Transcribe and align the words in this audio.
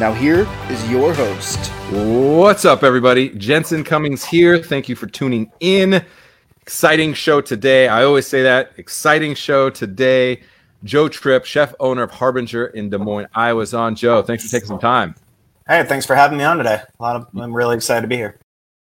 Now, 0.00 0.14
here 0.14 0.48
is 0.70 0.90
your 0.90 1.12
host. 1.12 1.58
What's 1.92 2.64
up, 2.64 2.82
everybody? 2.82 3.28
Jensen 3.34 3.84
Cummings 3.84 4.24
here. 4.24 4.56
Thank 4.56 4.88
you 4.88 4.96
for 4.96 5.06
tuning 5.06 5.52
in. 5.60 6.02
Exciting 6.62 7.12
show 7.12 7.42
today. 7.42 7.86
I 7.86 8.04
always 8.04 8.26
say 8.26 8.42
that. 8.42 8.72
Exciting 8.78 9.34
show 9.34 9.68
today. 9.68 10.40
Joe 10.84 11.10
Tripp, 11.10 11.44
chef 11.44 11.74
owner 11.80 12.02
of 12.02 12.12
Harbinger 12.12 12.68
in 12.68 12.88
Des 12.88 12.96
Moines, 12.96 13.26
Iowa, 13.34 13.60
is 13.60 13.74
on. 13.74 13.94
Joe, 13.94 14.22
thanks 14.22 14.42
for 14.46 14.50
taking 14.50 14.68
some 14.68 14.78
time. 14.78 15.14
Hey, 15.68 15.84
thanks 15.84 16.06
for 16.06 16.16
having 16.16 16.38
me 16.38 16.44
on 16.44 16.56
today. 16.56 16.80
A 16.98 17.02
lot 17.02 17.16
of 17.16 17.28
I'm 17.38 17.52
really 17.52 17.76
excited 17.76 18.00
to 18.00 18.08
be 18.08 18.16
here. 18.16 18.40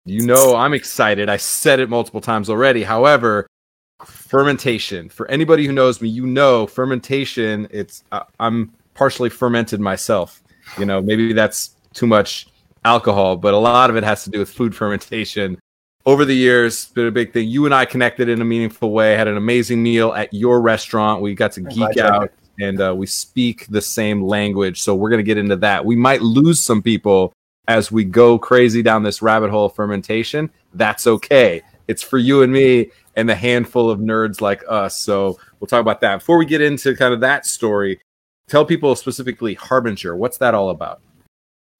You 0.06 0.26
know, 0.26 0.56
I'm 0.56 0.74
excited. 0.74 1.28
I 1.28 1.36
said 1.36 1.78
it 1.78 1.88
multiple 1.88 2.22
times 2.22 2.50
already. 2.50 2.82
However, 2.82 3.46
fermentation. 4.04 5.08
For 5.10 5.30
anybody 5.30 5.64
who 5.64 5.72
knows 5.72 6.02
me, 6.02 6.08
you 6.08 6.26
know 6.26 6.66
fermentation. 6.66 7.68
It's 7.70 8.02
uh, 8.10 8.24
I'm 8.40 8.72
partially 8.94 9.30
fermented 9.30 9.78
myself. 9.78 10.40
You 10.78 10.86
know, 10.86 11.00
maybe 11.00 11.32
that's 11.32 11.76
too 11.92 12.06
much 12.06 12.48
alcohol, 12.84 13.36
but 13.36 13.54
a 13.54 13.58
lot 13.58 13.90
of 13.90 13.96
it 13.96 14.04
has 14.04 14.24
to 14.24 14.30
do 14.30 14.38
with 14.38 14.50
food 14.50 14.74
fermentation. 14.74 15.58
Over 16.06 16.24
the 16.24 16.34
years, 16.34 16.86
been 16.88 17.06
a 17.06 17.10
big 17.10 17.32
thing. 17.32 17.48
You 17.48 17.64
and 17.64 17.74
I 17.74 17.86
connected 17.86 18.28
in 18.28 18.42
a 18.42 18.44
meaningful 18.44 18.90
way. 18.92 19.14
Had 19.14 19.28
an 19.28 19.38
amazing 19.38 19.82
meal 19.82 20.12
at 20.12 20.32
your 20.34 20.60
restaurant. 20.60 21.22
We 21.22 21.34
got 21.34 21.52
to 21.52 21.62
geek 21.62 21.96
out 21.96 22.30
and 22.60 22.80
uh, 22.80 22.94
we 22.94 23.06
speak 23.06 23.66
the 23.68 23.80
same 23.80 24.22
language. 24.22 24.82
So 24.82 24.94
we're 24.94 25.08
going 25.08 25.18
to 25.18 25.24
get 25.24 25.38
into 25.38 25.56
that. 25.56 25.84
We 25.84 25.96
might 25.96 26.20
lose 26.20 26.60
some 26.60 26.82
people 26.82 27.32
as 27.68 27.90
we 27.90 28.04
go 28.04 28.38
crazy 28.38 28.82
down 28.82 29.02
this 29.02 29.22
rabbit 29.22 29.50
hole 29.50 29.66
of 29.66 29.74
fermentation. 29.74 30.50
That's 30.74 31.06
okay. 31.06 31.62
It's 31.88 32.02
for 32.02 32.18
you 32.18 32.42
and 32.42 32.52
me 32.52 32.90
and 33.16 33.28
the 33.28 33.34
handful 33.34 33.90
of 33.90 33.98
nerds 33.98 34.40
like 34.40 34.62
us. 34.68 34.98
So 34.98 35.38
we'll 35.58 35.68
talk 35.68 35.80
about 35.80 36.00
that. 36.02 36.18
Before 36.18 36.38
we 36.38 36.46
get 36.46 36.60
into 36.60 36.94
kind 36.94 37.14
of 37.14 37.20
that 37.20 37.46
story, 37.46 38.00
tell 38.48 38.64
people 38.64 38.94
specifically 38.96 39.54
Harbinger. 39.54 40.16
What's 40.16 40.38
that 40.38 40.54
all 40.54 40.70
about? 40.70 41.00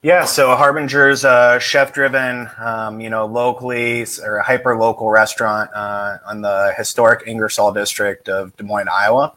Yeah, 0.03 0.27
so 0.27 0.55
Harbinger's 0.55 1.25
a 1.25 1.59
chef-driven, 1.59 2.51
um, 2.59 3.01
you 3.01 3.09
know, 3.09 3.25
locally 3.25 4.05
or 4.23 4.41
hyper 4.41 4.77
local 4.77 5.09
restaurant 5.09 5.71
uh, 5.75 6.19
on 6.27 6.43
the 6.43 6.75
historic 6.77 7.27
Ingersoll 7.27 7.73
district 7.73 8.29
of 8.29 8.55
Des 8.57 8.65
Moines, 8.65 8.89
Iowa. 8.89 9.35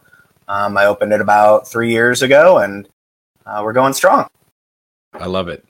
Um, 0.50 0.78
I 0.78 0.86
opened 0.86 1.14
it 1.14 1.22
about 1.22 1.70
three 1.70 1.92
years 1.92 2.22
ago, 2.22 2.58
and 2.58 2.88
uh, 3.46 3.62
we're 3.64 3.72
going 3.72 3.94
strong. 3.94 4.28
I 5.14 5.28
love 5.28 5.48
it. 5.48 5.64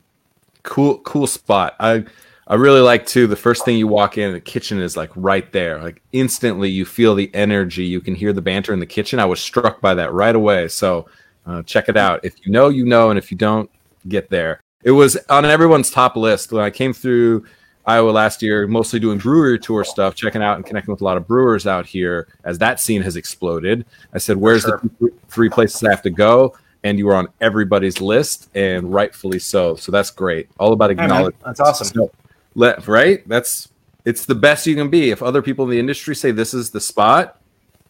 Cool, 0.63 0.97
cool 0.99 1.27
spot. 1.27 1.75
I 1.79 2.05
I 2.47 2.55
really 2.55 2.81
like 2.81 3.05
too. 3.05 3.27
The 3.27 3.35
first 3.35 3.65
thing 3.65 3.77
you 3.77 3.87
walk 3.87 4.17
in, 4.17 4.33
the 4.33 4.39
kitchen 4.39 4.79
is 4.79 4.97
like 4.97 5.11
right 5.15 5.51
there. 5.51 5.79
Like 5.79 6.01
instantly, 6.11 6.69
you 6.69 6.85
feel 6.85 7.13
the 7.13 7.29
energy. 7.35 7.85
You 7.85 8.01
can 8.01 8.15
hear 8.15 8.33
the 8.33 8.41
banter 8.41 8.73
in 8.73 8.79
the 8.79 8.85
kitchen. 8.85 9.19
I 9.19 9.25
was 9.25 9.39
struck 9.39 9.79
by 9.79 9.93
that 9.93 10.13
right 10.13 10.35
away. 10.35 10.69
So 10.69 11.07
uh, 11.47 11.63
check 11.63 11.89
it 11.89 11.97
out. 11.97 12.19
If 12.23 12.45
you 12.45 12.51
know, 12.51 12.69
you 12.69 12.85
know, 12.85 13.09
and 13.09 13.17
if 13.17 13.31
you 13.31 13.37
don't, 13.37 13.69
get 14.07 14.29
there. 14.29 14.61
It 14.83 14.91
was 14.91 15.17
on 15.29 15.45
everyone's 15.45 15.89
top 15.89 16.15
list 16.15 16.51
when 16.51 16.63
I 16.63 16.69
came 16.69 16.93
through 16.93 17.45
Iowa 17.85 18.11
last 18.11 18.41
year, 18.41 18.67
mostly 18.67 18.99
doing 18.99 19.17
brewery 19.17 19.59
tour 19.59 19.83
stuff, 19.83 20.13
checking 20.13 20.43
out 20.43 20.57
and 20.57 20.65
connecting 20.65 20.91
with 20.91 21.01
a 21.01 21.03
lot 21.03 21.17
of 21.17 21.25
brewers 21.25 21.65
out 21.65 21.85
here 21.85 22.27
as 22.43 22.57
that 22.59 22.79
scene 22.79 23.01
has 23.01 23.15
exploded. 23.15 23.85
I 24.13 24.17
said, 24.17 24.37
"Where's 24.37 24.63
sure. 24.63 24.81
the 24.99 25.11
three 25.29 25.49
places 25.49 25.83
I 25.83 25.89
have 25.89 26.01
to 26.03 26.09
go?" 26.09 26.55
And 26.83 26.97
you 26.97 27.05
were 27.07 27.15
on 27.15 27.27
everybody's 27.41 28.01
list, 28.01 28.49
and 28.55 28.93
rightfully 28.93 29.39
so. 29.39 29.75
So 29.75 29.91
that's 29.91 30.11
great. 30.11 30.49
All 30.59 30.73
about 30.73 30.91
acknowledging. 30.91 31.39
Hey, 31.39 31.43
that's 31.45 31.59
awesome. 31.59 31.87
So, 31.87 32.11
let, 32.55 32.87
right? 32.87 33.27
That's 33.27 33.69
it's 34.05 34.25
the 34.25 34.35
best 34.35 34.67
you 34.67 34.75
can 34.75 34.89
be. 34.89 35.09
If 35.11 35.23
other 35.23 35.41
people 35.41 35.65
in 35.65 35.71
the 35.71 35.79
industry 35.79 36.15
say 36.15 36.31
this 36.31 36.53
is 36.53 36.69
the 36.69 36.81
spot, 36.81 37.41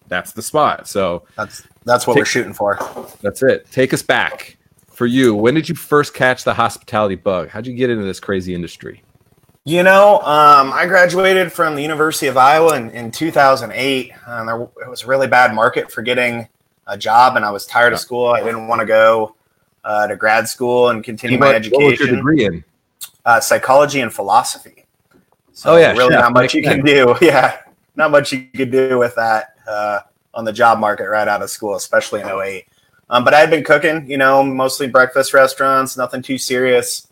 that's 0.07 0.31
the 0.31 0.41
spot. 0.41 0.87
So 0.87 1.23
that's 1.35 1.63
that's 1.87 2.05
what 2.05 2.13
take, 2.13 2.21
we're 2.21 2.25
shooting 2.25 2.53
for. 2.53 2.77
That's 3.21 3.41
it. 3.43 3.69
Take 3.71 3.93
us 3.93 4.01
back 4.01 4.57
for 4.89 5.05
you. 5.05 5.33
When 5.35 5.53
did 5.53 5.69
you 5.69 5.75
first 5.75 6.13
catch 6.13 6.43
the 6.43 6.53
hospitality 6.53 7.15
bug? 7.15 7.49
How'd 7.49 7.67
you 7.67 7.73
get 7.73 7.89
into 7.89 8.03
this 8.03 8.19
crazy 8.19 8.53
industry? 8.53 9.03
You 9.63 9.83
know, 9.83 10.19
um, 10.19 10.71
I 10.71 10.85
graduated 10.85 11.51
from 11.51 11.75
the 11.75 11.81
University 11.81 12.27
of 12.27 12.37
Iowa 12.37 12.77
in, 12.77 12.89
in 12.91 13.11
2008. 13.11 14.11
Um, 14.25 14.45
there 14.45 14.61
it 14.61 14.89
was 14.89 15.03
a 15.03 15.07
really 15.07 15.27
bad 15.27 15.53
market 15.53 15.91
for 15.91 16.01
getting 16.01 16.47
a 16.87 16.97
job, 16.97 17.35
and 17.35 17.43
I 17.43 17.51
was 17.51 17.65
tired 17.65 17.91
of 17.91 17.99
school. 17.99 18.27
I 18.27 18.41
didn't 18.41 18.67
want 18.67 18.79
to 18.79 18.85
go 18.85 19.35
uh, 19.83 20.07
to 20.07 20.15
grad 20.15 20.47
school 20.47 20.89
and 20.89 21.03
continue 21.03 21.37
my 21.37 21.53
education. 21.53 21.83
What 21.83 21.91
was 21.91 21.99
your 21.99 22.15
degree 22.15 22.45
in? 22.45 22.63
Uh, 23.25 23.41
psychology 23.41 23.99
and 23.99 24.13
philosophy. 24.13 24.85
So 25.51 25.73
oh 25.73 25.77
yeah, 25.77 25.91
really 25.93 26.15
not 26.15 26.31
much 26.33 26.53
you 26.53 26.63
can 26.63 26.83
do. 26.83 27.15
Yeah, 27.21 27.59
not 27.95 28.11
much 28.11 28.31
you 28.31 28.47
could 28.55 28.71
do 28.71 28.97
with 28.97 29.15
that 29.15 29.55
uh, 29.67 29.99
on 30.37 30.45
the 30.45 30.53
job 30.53 30.77
market 30.77 31.09
right 31.09 31.27
out 31.27 31.41
of 31.41 31.49
school, 31.49 31.75
especially 31.75 32.21
in 32.21 32.27
08. 32.27 32.67
Um, 33.09 33.23
but 33.23 33.33
I 33.33 33.39
had 33.39 33.49
been 33.49 33.63
cooking, 33.63 34.07
you 34.09 34.17
know, 34.17 34.43
mostly 34.43 34.87
breakfast 34.87 35.33
restaurants, 35.33 35.97
nothing 35.97 36.21
too 36.21 36.37
serious. 36.37 37.07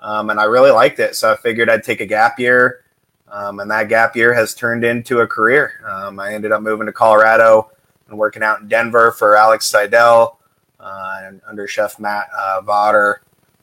Um, 0.00 0.30
and 0.30 0.40
I 0.40 0.44
really 0.44 0.70
liked 0.70 0.98
it. 0.98 1.14
So 1.14 1.30
I 1.30 1.36
figured 1.36 1.68
I'd 1.68 1.84
take 1.84 2.00
a 2.00 2.06
gap 2.06 2.38
year. 2.38 2.84
Um, 3.28 3.60
and 3.60 3.70
that 3.70 3.90
gap 3.90 4.16
year 4.16 4.32
has 4.32 4.54
turned 4.54 4.82
into 4.82 5.20
a 5.20 5.26
career. 5.26 5.84
Um, 5.86 6.18
I 6.18 6.32
ended 6.32 6.52
up 6.52 6.62
moving 6.62 6.86
to 6.86 6.92
Colorado 6.92 7.70
and 8.08 8.18
working 8.18 8.42
out 8.42 8.62
in 8.62 8.68
Denver 8.68 9.12
for 9.12 9.36
Alex 9.36 9.66
Seidel 9.66 10.40
uh, 10.80 11.20
and 11.24 11.42
under 11.46 11.68
Chef 11.68 12.00
Matt 12.00 12.28
uh, 12.34 12.62
Vawter. 12.62 13.16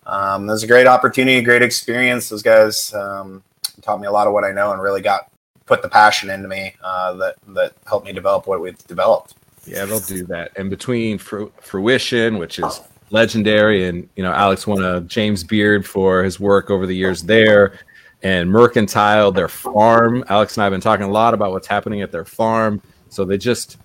Um, 0.05 0.43
it 0.43 0.51
was 0.51 0.63
a 0.63 0.67
great 0.67 0.87
opportunity, 0.87 1.41
great 1.41 1.63
experience. 1.63 2.29
Those 2.29 2.43
guys 2.43 2.93
um, 2.93 3.43
taught 3.81 3.99
me 3.99 4.05
a 4.05 4.11
lot 4.11 4.27
of 4.27 4.33
what 4.33 4.43
I 4.43 4.51
know 4.51 4.73
and 4.73 4.81
really 4.81 5.01
got 5.01 5.31
put 5.67 5.81
the 5.81 5.89
passion 5.89 6.29
into 6.29 6.47
me 6.47 6.73
uh, 6.83 7.13
that 7.13 7.35
that 7.49 7.73
helped 7.85 8.07
me 8.07 8.13
develop 8.13 8.47
what 8.47 8.59
we've 8.59 8.77
developed. 8.87 9.35
Yeah, 9.65 9.85
they'll 9.85 9.99
do 9.99 10.25
that. 10.27 10.51
And 10.55 10.69
between 10.69 11.17
fruition, 11.17 12.37
which 12.37 12.57
is 12.57 12.81
legendary, 13.11 13.87
and 13.87 14.09
you 14.15 14.23
know, 14.23 14.31
Alex 14.31 14.65
won 14.65 14.83
a 14.83 15.01
James 15.01 15.43
Beard 15.43 15.85
for 15.85 16.23
his 16.23 16.39
work 16.39 16.71
over 16.71 16.87
the 16.87 16.95
years 16.95 17.21
there, 17.21 17.77
and 18.23 18.49
Mercantile, 18.49 19.31
their 19.31 19.49
farm. 19.49 20.23
Alex 20.29 20.55
and 20.55 20.63
I 20.63 20.65
have 20.65 20.71
been 20.71 20.81
talking 20.81 21.05
a 21.05 21.11
lot 21.11 21.33
about 21.33 21.51
what's 21.51 21.67
happening 21.67 22.01
at 22.01 22.11
their 22.11 22.25
farm. 22.25 22.81
So 23.09 23.25
they 23.25 23.37
just 23.37 23.77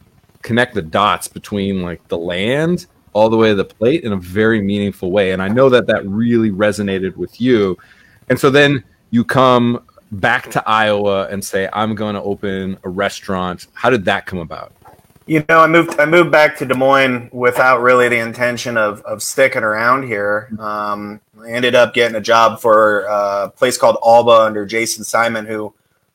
connect 0.43 0.75
the 0.75 0.83
dots 0.83 1.29
between 1.29 1.83
like 1.83 2.07
the 2.09 2.19
land 2.19 2.87
all 3.13 3.29
the 3.29 3.37
way 3.37 3.49
to 3.49 3.55
the 3.55 3.65
plate 3.65 4.05
in 4.05 4.13
a 4.13 4.17
very 4.17 4.63
meaningful 4.63 5.11
way. 5.11 5.33
And 5.33 5.43
I 5.43 5.49
know 5.49 5.69
that 5.69 5.87
that 5.87 6.07
really 6.07 6.51
resonated 6.51 7.17
with 7.17 7.41
you. 7.41 7.77
And 8.29 8.39
so 8.39 8.51
then 8.51 8.83
you 9.11 9.25
come 9.25 9.85
back 10.13 10.51
to 10.51 10.69
Iowa 10.69 11.27
and 11.29 11.45
say, 11.45 11.69
I'm 11.73 11.95
going 11.95 12.15
to 12.15 12.23
open 12.23 12.79
a 12.85 12.89
restaurant. 12.89 13.67
How 13.73 13.91
did 13.91 14.05
that 14.05 14.27
come 14.27 14.39
about? 14.39 14.73
You 15.27 15.45
know, 15.49 15.61
I 15.61 15.67
moved. 15.69 16.01
I 16.01 16.05
moved 16.05 16.33
back 16.33 16.59
to 16.59 16.67
Des 16.67 16.75
Moines 16.75 17.31
without 17.33 17.81
really 17.81 18.09
the 18.09 18.19
intention 18.19 18.77
of 18.77 19.03
of 19.03 19.23
sticking 19.23 19.63
around 19.63 20.03
here. 20.03 20.51
Um, 20.59 21.21
I 21.41 21.51
ended 21.51 21.77
up 21.77 21.95
getting 21.95 22.17
a 22.17 22.21
job 22.21 22.61
for 22.61 23.03
a 23.03 23.49
place 23.49 23.79
called 23.79 23.99
Alba 24.05 24.33
under 24.33 24.67
Jason 24.67 25.05
Simon, 25.05 25.47
who 25.47 25.73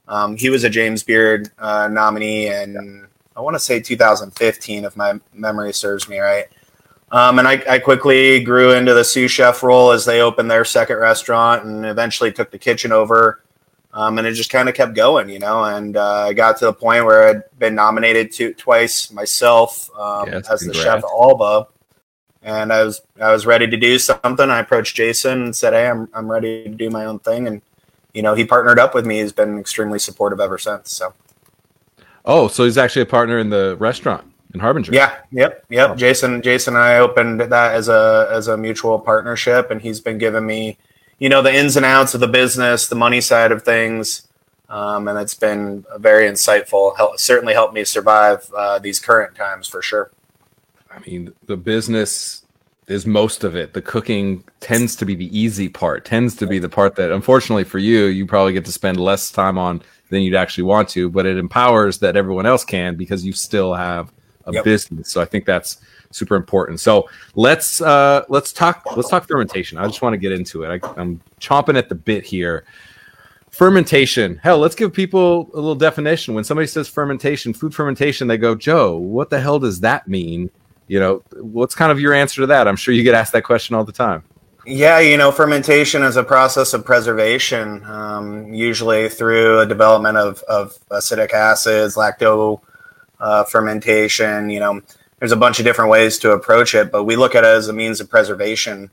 um, 0.09 0.35
he 0.35 0.49
was 0.49 0.65
a 0.65 0.69
James 0.69 1.03
Beard 1.03 1.49
uh, 1.57 1.87
nominee, 1.87 2.47
and 2.47 3.07
I 3.35 3.39
want 3.39 3.55
to 3.55 3.59
say 3.59 3.79
2015, 3.79 4.83
if 4.83 4.97
my 4.97 5.19
memory 5.33 5.73
serves 5.73 6.09
me 6.09 6.19
right. 6.19 6.47
Um, 7.09 7.39
and 7.39 7.47
I, 7.47 7.63
I, 7.69 7.79
quickly 7.79 8.43
grew 8.43 8.73
into 8.73 8.93
the 8.93 9.03
sous 9.05 9.31
chef 9.31 9.63
role 9.63 9.91
as 9.91 10.03
they 10.03 10.19
opened 10.19 10.51
their 10.51 10.65
second 10.65 10.97
restaurant, 10.97 11.63
and 11.63 11.85
eventually 11.85 12.33
took 12.33 12.51
the 12.51 12.59
kitchen 12.59 12.91
over. 12.91 13.41
Um, 13.97 14.19
and 14.19 14.27
it 14.27 14.33
just 14.33 14.51
kind 14.51 14.69
of 14.69 14.75
kept 14.75 14.93
going, 14.93 15.27
you 15.27 15.39
know. 15.39 15.63
And 15.63 15.97
uh, 15.97 16.27
I 16.27 16.33
got 16.33 16.57
to 16.57 16.65
the 16.65 16.73
point 16.73 17.03
where 17.03 17.29
I'd 17.29 17.57
been 17.57 17.73
nominated 17.73 18.31
to 18.33 18.53
twice 18.53 19.11
myself 19.11 19.89
um, 19.97 20.27
yes, 20.27 20.47
as 20.51 20.61
congrats. 20.61 20.65
the 20.65 20.73
chef 20.83 20.97
at 20.99 21.03
Alba, 21.03 21.67
and 22.43 22.71
I 22.71 22.83
was 22.83 23.01
I 23.19 23.31
was 23.31 23.47
ready 23.47 23.65
to 23.65 23.75
do 23.75 23.97
something. 23.97 24.51
I 24.51 24.59
approached 24.59 24.95
Jason 24.95 25.45
and 25.45 25.55
said, 25.55 25.73
"Hey, 25.73 25.87
I'm 25.87 26.07
I'm 26.13 26.29
ready 26.29 26.65
to 26.65 26.69
do 26.69 26.91
my 26.91 27.05
own 27.05 27.17
thing." 27.17 27.47
And 27.47 27.63
you 28.13 28.21
know, 28.21 28.35
he 28.35 28.45
partnered 28.45 28.77
up 28.77 28.93
with 28.93 29.07
me. 29.07 29.19
He's 29.21 29.33
been 29.33 29.57
extremely 29.57 29.97
supportive 29.97 30.39
ever 30.39 30.59
since. 30.59 30.91
So. 30.91 31.15
Oh, 32.23 32.49
so 32.49 32.65
he's 32.65 32.77
actually 32.77 33.01
a 33.01 33.07
partner 33.07 33.39
in 33.39 33.49
the 33.49 33.77
restaurant 33.79 34.31
in 34.53 34.59
Harbinger. 34.59 34.93
Yeah. 34.93 35.15
Yep. 35.31 35.65
Yep. 35.69 35.89
Oh. 35.89 35.95
Jason. 35.95 36.43
Jason 36.43 36.75
and 36.75 36.83
I 36.83 36.99
opened 36.99 37.41
that 37.41 37.73
as 37.73 37.89
a 37.89 38.27
as 38.29 38.47
a 38.47 38.57
mutual 38.57 38.99
partnership, 38.99 39.71
and 39.71 39.81
he's 39.81 39.99
been 39.99 40.19
giving 40.19 40.45
me 40.45 40.77
you 41.19 41.29
know 41.29 41.41
the 41.41 41.53
ins 41.53 41.75
and 41.75 41.85
outs 41.85 42.13
of 42.13 42.19
the 42.19 42.27
business, 42.27 42.87
the 42.87 42.95
money 42.95 43.21
side 43.21 43.51
of 43.51 43.63
things, 43.63 44.27
um, 44.69 45.07
and 45.07 45.17
it's 45.17 45.33
been 45.33 45.85
very 45.97 46.29
insightful. 46.29 46.95
Help, 46.97 47.19
certainly 47.19 47.53
helped 47.53 47.73
me 47.73 47.83
survive 47.83 48.49
uh, 48.55 48.79
these 48.79 48.99
current 48.99 49.35
times 49.35 49.67
for 49.67 49.81
sure. 49.81 50.11
I 50.91 50.99
mean, 50.99 51.33
the 51.45 51.57
business 51.57 52.43
is 52.87 53.05
most 53.05 53.43
of 53.43 53.55
it. 53.55 53.73
The 53.73 53.81
cooking 53.81 54.43
tends 54.59 54.95
to 54.97 55.05
be 55.05 55.15
the 55.15 55.37
easy 55.37 55.69
part, 55.69 56.05
tends 56.05 56.35
to 56.37 56.47
be 56.47 56.57
the 56.59 56.69
part 56.69 56.95
that, 56.95 57.11
unfortunately 57.11 57.65
for 57.65 57.79
you, 57.79 58.05
you 58.05 58.25
probably 58.25 58.53
get 58.53 58.65
to 58.65 58.71
spend 58.71 58.99
less 58.99 59.29
time 59.29 59.57
on 59.57 59.81
than 60.09 60.21
you'd 60.21 60.35
actually 60.35 60.63
want 60.63 60.89
to. 60.89 61.09
But 61.09 61.25
it 61.25 61.37
empowers 61.37 61.99
that 61.99 62.15
everyone 62.15 62.45
else 62.45 62.63
can 62.63 62.95
because 62.95 63.25
you 63.25 63.33
still 63.33 63.73
have 63.73 64.11
a 64.45 64.53
yep. 64.53 64.63
business. 64.63 65.09
So 65.09 65.21
I 65.21 65.25
think 65.25 65.45
that's 65.45 65.77
super 66.11 66.35
important. 66.35 66.79
So 66.79 67.09
let's 67.35 67.81
uh, 67.81 68.23
let's 68.29 68.53
talk 68.53 68.95
let's 68.95 69.09
talk 69.09 69.27
fermentation. 69.27 69.77
I 69.77 69.85
just 69.85 70.01
want 70.01 70.13
to 70.13 70.17
get 70.17 70.31
into 70.31 70.63
it. 70.63 70.83
I, 70.83 70.93
I'm 70.99 71.21
chomping 71.39 71.77
at 71.77 71.89
the 71.89 71.95
bit 71.95 72.23
here. 72.23 72.65
Fermentation. 73.51 74.37
Hell, 74.43 74.59
let's 74.59 74.75
give 74.75 74.93
people 74.93 75.49
a 75.53 75.55
little 75.55 75.75
definition. 75.75 76.35
When 76.35 76.43
somebody 76.43 76.67
says 76.67 76.87
fermentation, 76.87 77.53
food 77.53 77.73
fermentation, 77.73 78.27
they 78.27 78.37
go, 78.37 78.53
Joe, 78.53 78.97
what 78.97 79.29
the 79.29 79.39
hell 79.39 79.57
does 79.57 79.79
that 79.79 80.07
mean? 80.07 80.51
You 80.87 80.99
know, 80.99 81.23
what's 81.41 81.73
kind 81.73 81.91
of 81.91 81.99
your 81.99 82.13
answer 82.13 82.41
to 82.41 82.47
that? 82.47 82.67
I'm 82.67 82.75
sure 82.75 82.93
you 82.93 83.03
get 83.03 83.15
asked 83.15 83.33
that 83.33 83.43
question 83.43 83.75
all 83.75 83.83
the 83.83 83.91
time. 83.91 84.23
Yeah, 84.65 84.99
you 84.99 85.15
know, 85.15 85.31
fermentation 85.31 86.03
is 86.03 86.17
a 86.17 86.23
process 86.25 86.73
of 86.73 86.83
preservation, 86.83 87.85
um, 87.85 88.53
usually 88.53 89.07
through 89.07 89.61
a 89.61 89.65
development 89.65 90.17
of, 90.17 90.43
of 90.43 90.77
acidic 90.89 91.31
acids, 91.31 91.95
lacto 91.95 92.59
uh, 93.21 93.45
fermentation. 93.45 94.49
You 94.49 94.59
know, 94.59 94.81
there's 95.19 95.31
a 95.31 95.37
bunch 95.37 95.59
of 95.59 95.65
different 95.65 95.89
ways 95.89 96.19
to 96.19 96.31
approach 96.31 96.75
it, 96.75 96.91
but 96.91 97.03
we 97.03 97.15
look 97.15 97.35
at 97.35 97.43
it 97.43 97.47
as 97.47 97.67
a 97.67 97.73
means 97.73 97.99
of 97.99 98.09
preservation 98.09 98.89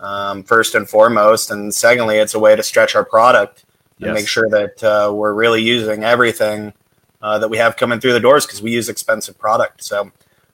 um, 0.00 0.42
first 0.42 0.74
and 0.74 0.88
foremost, 0.88 1.50
and 1.50 1.74
secondly, 1.74 2.16
it's 2.16 2.34
a 2.34 2.38
way 2.38 2.56
to 2.56 2.62
stretch 2.62 2.94
our 2.94 3.04
product 3.04 3.64
and 3.98 4.06
yes. 4.06 4.14
make 4.14 4.28
sure 4.28 4.48
that 4.50 4.84
uh, 4.84 5.12
we're 5.12 5.32
really 5.32 5.62
using 5.62 6.04
everything 6.04 6.72
uh, 7.22 7.38
that 7.38 7.48
we 7.48 7.56
have 7.56 7.76
coming 7.76 7.98
through 7.98 8.12
the 8.12 8.20
doors 8.20 8.46
because 8.46 8.62
we 8.62 8.70
use 8.70 8.88
expensive 8.88 9.38
product. 9.38 9.82
So 9.82 10.10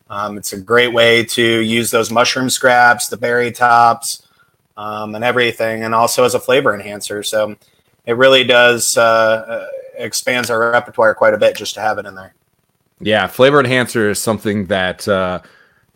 um, 0.09 0.39
it's 0.39 0.53
a 0.53 0.61
great 0.61 0.93
way 0.93 1.25
to 1.25 1.43
use 1.61 1.91
those 1.91 2.11
mushroom 2.11 2.51
scraps, 2.51 3.09
the 3.09 3.17
berry 3.17 3.51
tops, 3.51 4.29
um, 4.77 5.15
and 5.15 5.25
everything, 5.25 5.85
and 5.85 5.95
also 5.95 6.25
as 6.25 6.35
a 6.35 6.41
flavor 6.41 6.75
enhancer. 6.75 7.23
So 7.23 7.57
it 8.07 8.17
really 8.17 8.45
does 8.45 8.97
uh, 8.97 9.03
uh, 9.03 9.67
expands 9.97 10.51
our 10.51 10.71
repertoire 10.71 11.15
quite 11.15 11.35
a 11.35 11.39
bit 11.39 11.57
just 11.57 11.75
to 11.75 11.81
have 11.81 11.99
it 11.99 12.07
in 12.07 12.15
there. 12.15 12.35
Yeah, 13.03 13.27
flavor 13.27 13.59
enhancer 13.59 14.11
is 14.11 14.21
something 14.21 14.67
that 14.67 15.07
uh, 15.09 15.41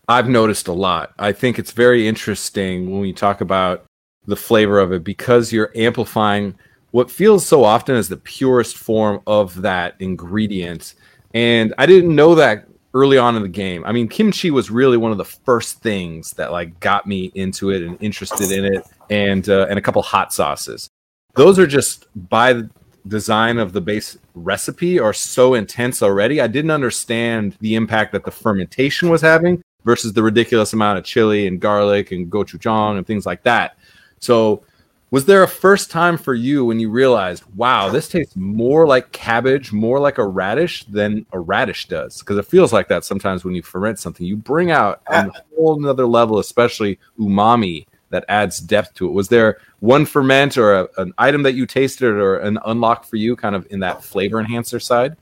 I've 0.09 0.29
noticed 0.29 0.69
a 0.69 0.73
lot. 0.73 1.15
I 1.19 1.33
think 1.33 1.59
it's 1.59 1.73
very 1.73 2.07
interesting 2.07 2.91
when 2.91 3.01
we 3.01 3.13
talk 3.13 3.41
about 3.41 3.85
the 4.27 4.37
flavor 4.37 4.81
of 4.81 4.93
it 4.93 5.05
because 5.05 5.53
you're 5.53 5.71
amplifying 5.77 6.57
what 6.91 7.11
feels 7.11 7.47
so 7.47 7.63
often 7.63 7.95
as 7.95 8.09
the 8.09 8.17
purest 8.17 8.77
form 8.77 9.21
of 9.27 9.63
that 9.63 9.95
ingredient. 10.01 10.95
And 11.33 11.73
I 11.79 11.87
didn't 11.87 12.15
know 12.15 12.35
that 12.35 12.67
early 12.93 13.19
on 13.19 13.37
in 13.37 13.43
the 13.43 13.49
game. 13.49 13.85
I 13.85 13.93
mean, 13.93 14.09
kimchi 14.09 14.51
was 14.51 14.71
really 14.71 14.97
one 14.97 15.13
of 15.13 15.19
the 15.19 15.25
first 15.25 15.81
things 15.81 16.33
that 16.33 16.51
like 16.51 16.81
got 16.81 17.07
me 17.07 17.31
into 17.35 17.71
it 17.71 17.83
and 17.83 17.97
interested 18.03 18.51
in 18.51 18.65
it, 18.65 18.87
and 19.11 19.49
uh, 19.49 19.67
and 19.69 19.79
a 19.79 19.83
couple 19.83 20.03
hot 20.03 20.33
sauces. 20.33 20.89
Those 21.35 21.59
are 21.59 21.67
just 21.67 22.07
by 22.29 22.63
design 23.09 23.59
of 23.59 23.73
the 23.73 23.81
base 23.81 24.19
recipe 24.35 24.99
are 24.99 25.13
so 25.13 25.55
intense 25.55 26.03
already. 26.03 26.41
I 26.41 26.47
didn't 26.47 26.71
understand 26.71 27.57
the 27.61 27.75
impact 27.75 28.13
that 28.13 28.25
the 28.25 28.31
fermentation 28.31 29.09
was 29.09 29.21
having 29.21 29.63
versus 29.85 30.13
the 30.13 30.23
ridiculous 30.23 30.73
amount 30.73 30.99
of 30.99 31.05
chili 31.05 31.47
and 31.47 31.61
garlic 31.61 32.11
and 32.11 32.31
gochujang 32.31 32.97
and 32.97 33.07
things 33.07 33.27
like 33.27 33.43
that. 33.45 33.79
So 34.19 34.65
was 35.13 35.25
there 35.25 35.45
a 35.45 35.49
first 35.49 35.91
time 35.91 36.19
for 36.19 36.35
you 36.35 36.65
when 36.65 36.81
you 36.81 36.91
realized, 36.91 37.45
wow, 37.55 37.89
this 37.89 38.09
tastes 38.09 38.35
more 38.35 38.87
like 38.87 39.13
cabbage, 39.13 39.73
more 39.73 40.01
like 40.01 40.19
a 40.19 40.27
radish 40.27 40.85
than 40.85 41.25
a 41.33 41.39
radish 41.39 41.87
does? 41.87 42.19
Because 42.19 42.39
it 42.39 42.47
feels 42.47 42.73
like 42.73 42.89
that 42.89 43.05
sometimes 43.05 43.45
when 43.45 43.55
you 43.55 43.63
ferment 43.63 44.01
something, 44.01 44.27
you 44.27 44.37
bring 44.37 44.73
out 44.73 45.03
a 45.07 45.13
uh, 45.13 45.31
whole 45.55 45.79
another 45.79 46.07
level, 46.07 46.41
especially 46.41 46.99
umami 47.21 47.87
that 48.11 48.25
adds 48.29 48.61
depth 48.61 48.95
to 48.95 49.07
it. 49.07 49.13
Was 49.13 49.29
there 49.29 49.59
one 49.81 50.07
ferment 50.07 50.57
or 50.57 50.75
a, 50.75 50.89
an 50.99 51.13
item 51.19 51.43
that 51.43 51.55
you 51.55 51.67
tasted 51.67 52.09
or 52.09 52.39
an 52.39 52.59
unlock 52.65 53.05
for 53.05 53.17
you, 53.17 53.37
kind 53.37 53.55
of 53.55 53.67
in 53.71 53.81
that 53.81 54.05
flavor 54.05 54.39
enhancer 54.39 54.81
side? 54.81 55.17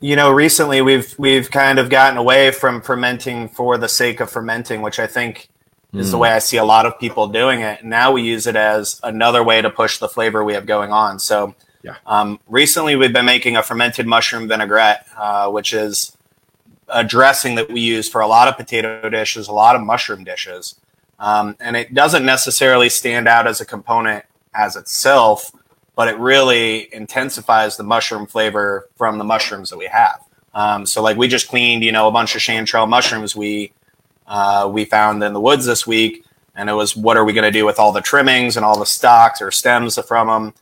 You 0.00 0.16
know, 0.16 0.30
recently 0.32 0.82
we've 0.82 1.14
we've 1.18 1.50
kind 1.50 1.78
of 1.78 1.88
gotten 1.88 2.18
away 2.18 2.50
from 2.50 2.82
fermenting 2.82 3.48
for 3.48 3.78
the 3.78 3.88
sake 3.88 4.20
of 4.20 4.30
fermenting, 4.30 4.82
which 4.82 4.98
I 4.98 5.06
think 5.06 5.48
is 5.94 6.10
the 6.10 6.16
hmm. 6.16 6.22
way 6.22 6.30
I 6.30 6.38
see 6.38 6.56
a 6.56 6.64
lot 6.64 6.86
of 6.86 6.98
people 6.98 7.28
doing 7.28 7.60
it. 7.60 7.84
Now 7.84 8.12
we 8.12 8.22
use 8.22 8.46
it 8.46 8.56
as 8.56 8.98
another 9.02 9.44
way 9.44 9.60
to 9.60 9.70
push 9.70 9.98
the 9.98 10.08
flavor 10.08 10.42
we 10.42 10.54
have 10.54 10.66
going 10.66 10.90
on. 10.90 11.18
So, 11.18 11.54
yeah. 11.82 11.96
um, 12.06 12.40
recently 12.48 12.96
we've 12.96 13.12
been 13.12 13.26
making 13.26 13.56
a 13.56 13.62
fermented 13.62 14.06
mushroom 14.06 14.48
vinaigrette, 14.48 15.06
uh, 15.16 15.50
which 15.50 15.74
is 15.74 16.16
a 16.88 17.04
dressing 17.04 17.56
that 17.56 17.70
we 17.70 17.80
use 17.80 18.08
for 18.08 18.22
a 18.22 18.26
lot 18.26 18.48
of 18.48 18.56
potato 18.56 19.08
dishes, 19.08 19.48
a 19.48 19.52
lot 19.52 19.76
of 19.76 19.82
mushroom 19.82 20.24
dishes. 20.24 20.80
Um, 21.18 21.56
and 21.60 21.76
it 21.76 21.94
doesn't 21.94 22.24
necessarily 22.24 22.88
stand 22.88 23.28
out 23.28 23.46
as 23.46 23.60
a 23.60 23.64
component 23.64 24.24
as 24.54 24.76
itself, 24.76 25.52
but 25.94 26.08
it 26.08 26.18
really 26.18 26.92
intensifies 26.92 27.76
the 27.76 27.84
mushroom 27.84 28.26
flavor 28.26 28.88
from 28.96 29.18
the 29.18 29.24
mushrooms 29.24 29.70
that 29.70 29.78
we 29.78 29.86
have. 29.86 30.20
Um, 30.54 30.84
so, 30.84 31.02
like 31.02 31.16
we 31.16 31.28
just 31.28 31.48
cleaned, 31.48 31.84
you 31.84 31.92
know, 31.92 32.08
a 32.08 32.12
bunch 32.12 32.34
of 32.34 32.42
chanterelle 32.42 32.88
mushrooms. 32.88 33.34
We 33.36 33.72
uh, 34.26 34.68
we 34.72 34.84
found 34.84 35.22
in 35.22 35.32
the 35.32 35.40
woods 35.40 35.64
this 35.64 35.86
week. 35.86 36.24
And 36.54 36.68
it 36.68 36.74
was 36.74 36.96
what 36.96 37.16
are 37.16 37.24
we 37.24 37.32
going 37.32 37.50
to 37.50 37.58
do 37.58 37.64
with 37.64 37.78
all 37.78 37.92
the 37.92 38.00
trimmings 38.00 38.56
and 38.56 38.64
all 38.64 38.78
the 38.78 38.86
stalks 38.86 39.40
or 39.40 39.50
stems 39.50 39.98
from 40.06 40.28
them? 40.28 40.54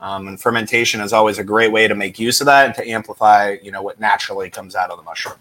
Um, 0.00 0.28
and 0.28 0.40
fermentation 0.40 1.00
is 1.00 1.12
always 1.12 1.38
a 1.38 1.44
great 1.44 1.72
way 1.72 1.88
to 1.88 1.94
make 1.94 2.18
use 2.18 2.40
of 2.40 2.46
that 2.46 2.66
and 2.66 2.74
to 2.74 2.88
amplify, 2.88 3.56
you 3.62 3.70
know, 3.70 3.82
what 3.82 3.98
naturally 3.98 4.50
comes 4.50 4.74
out 4.74 4.90
of 4.90 4.98
the 4.98 5.04
mushroom. 5.04 5.36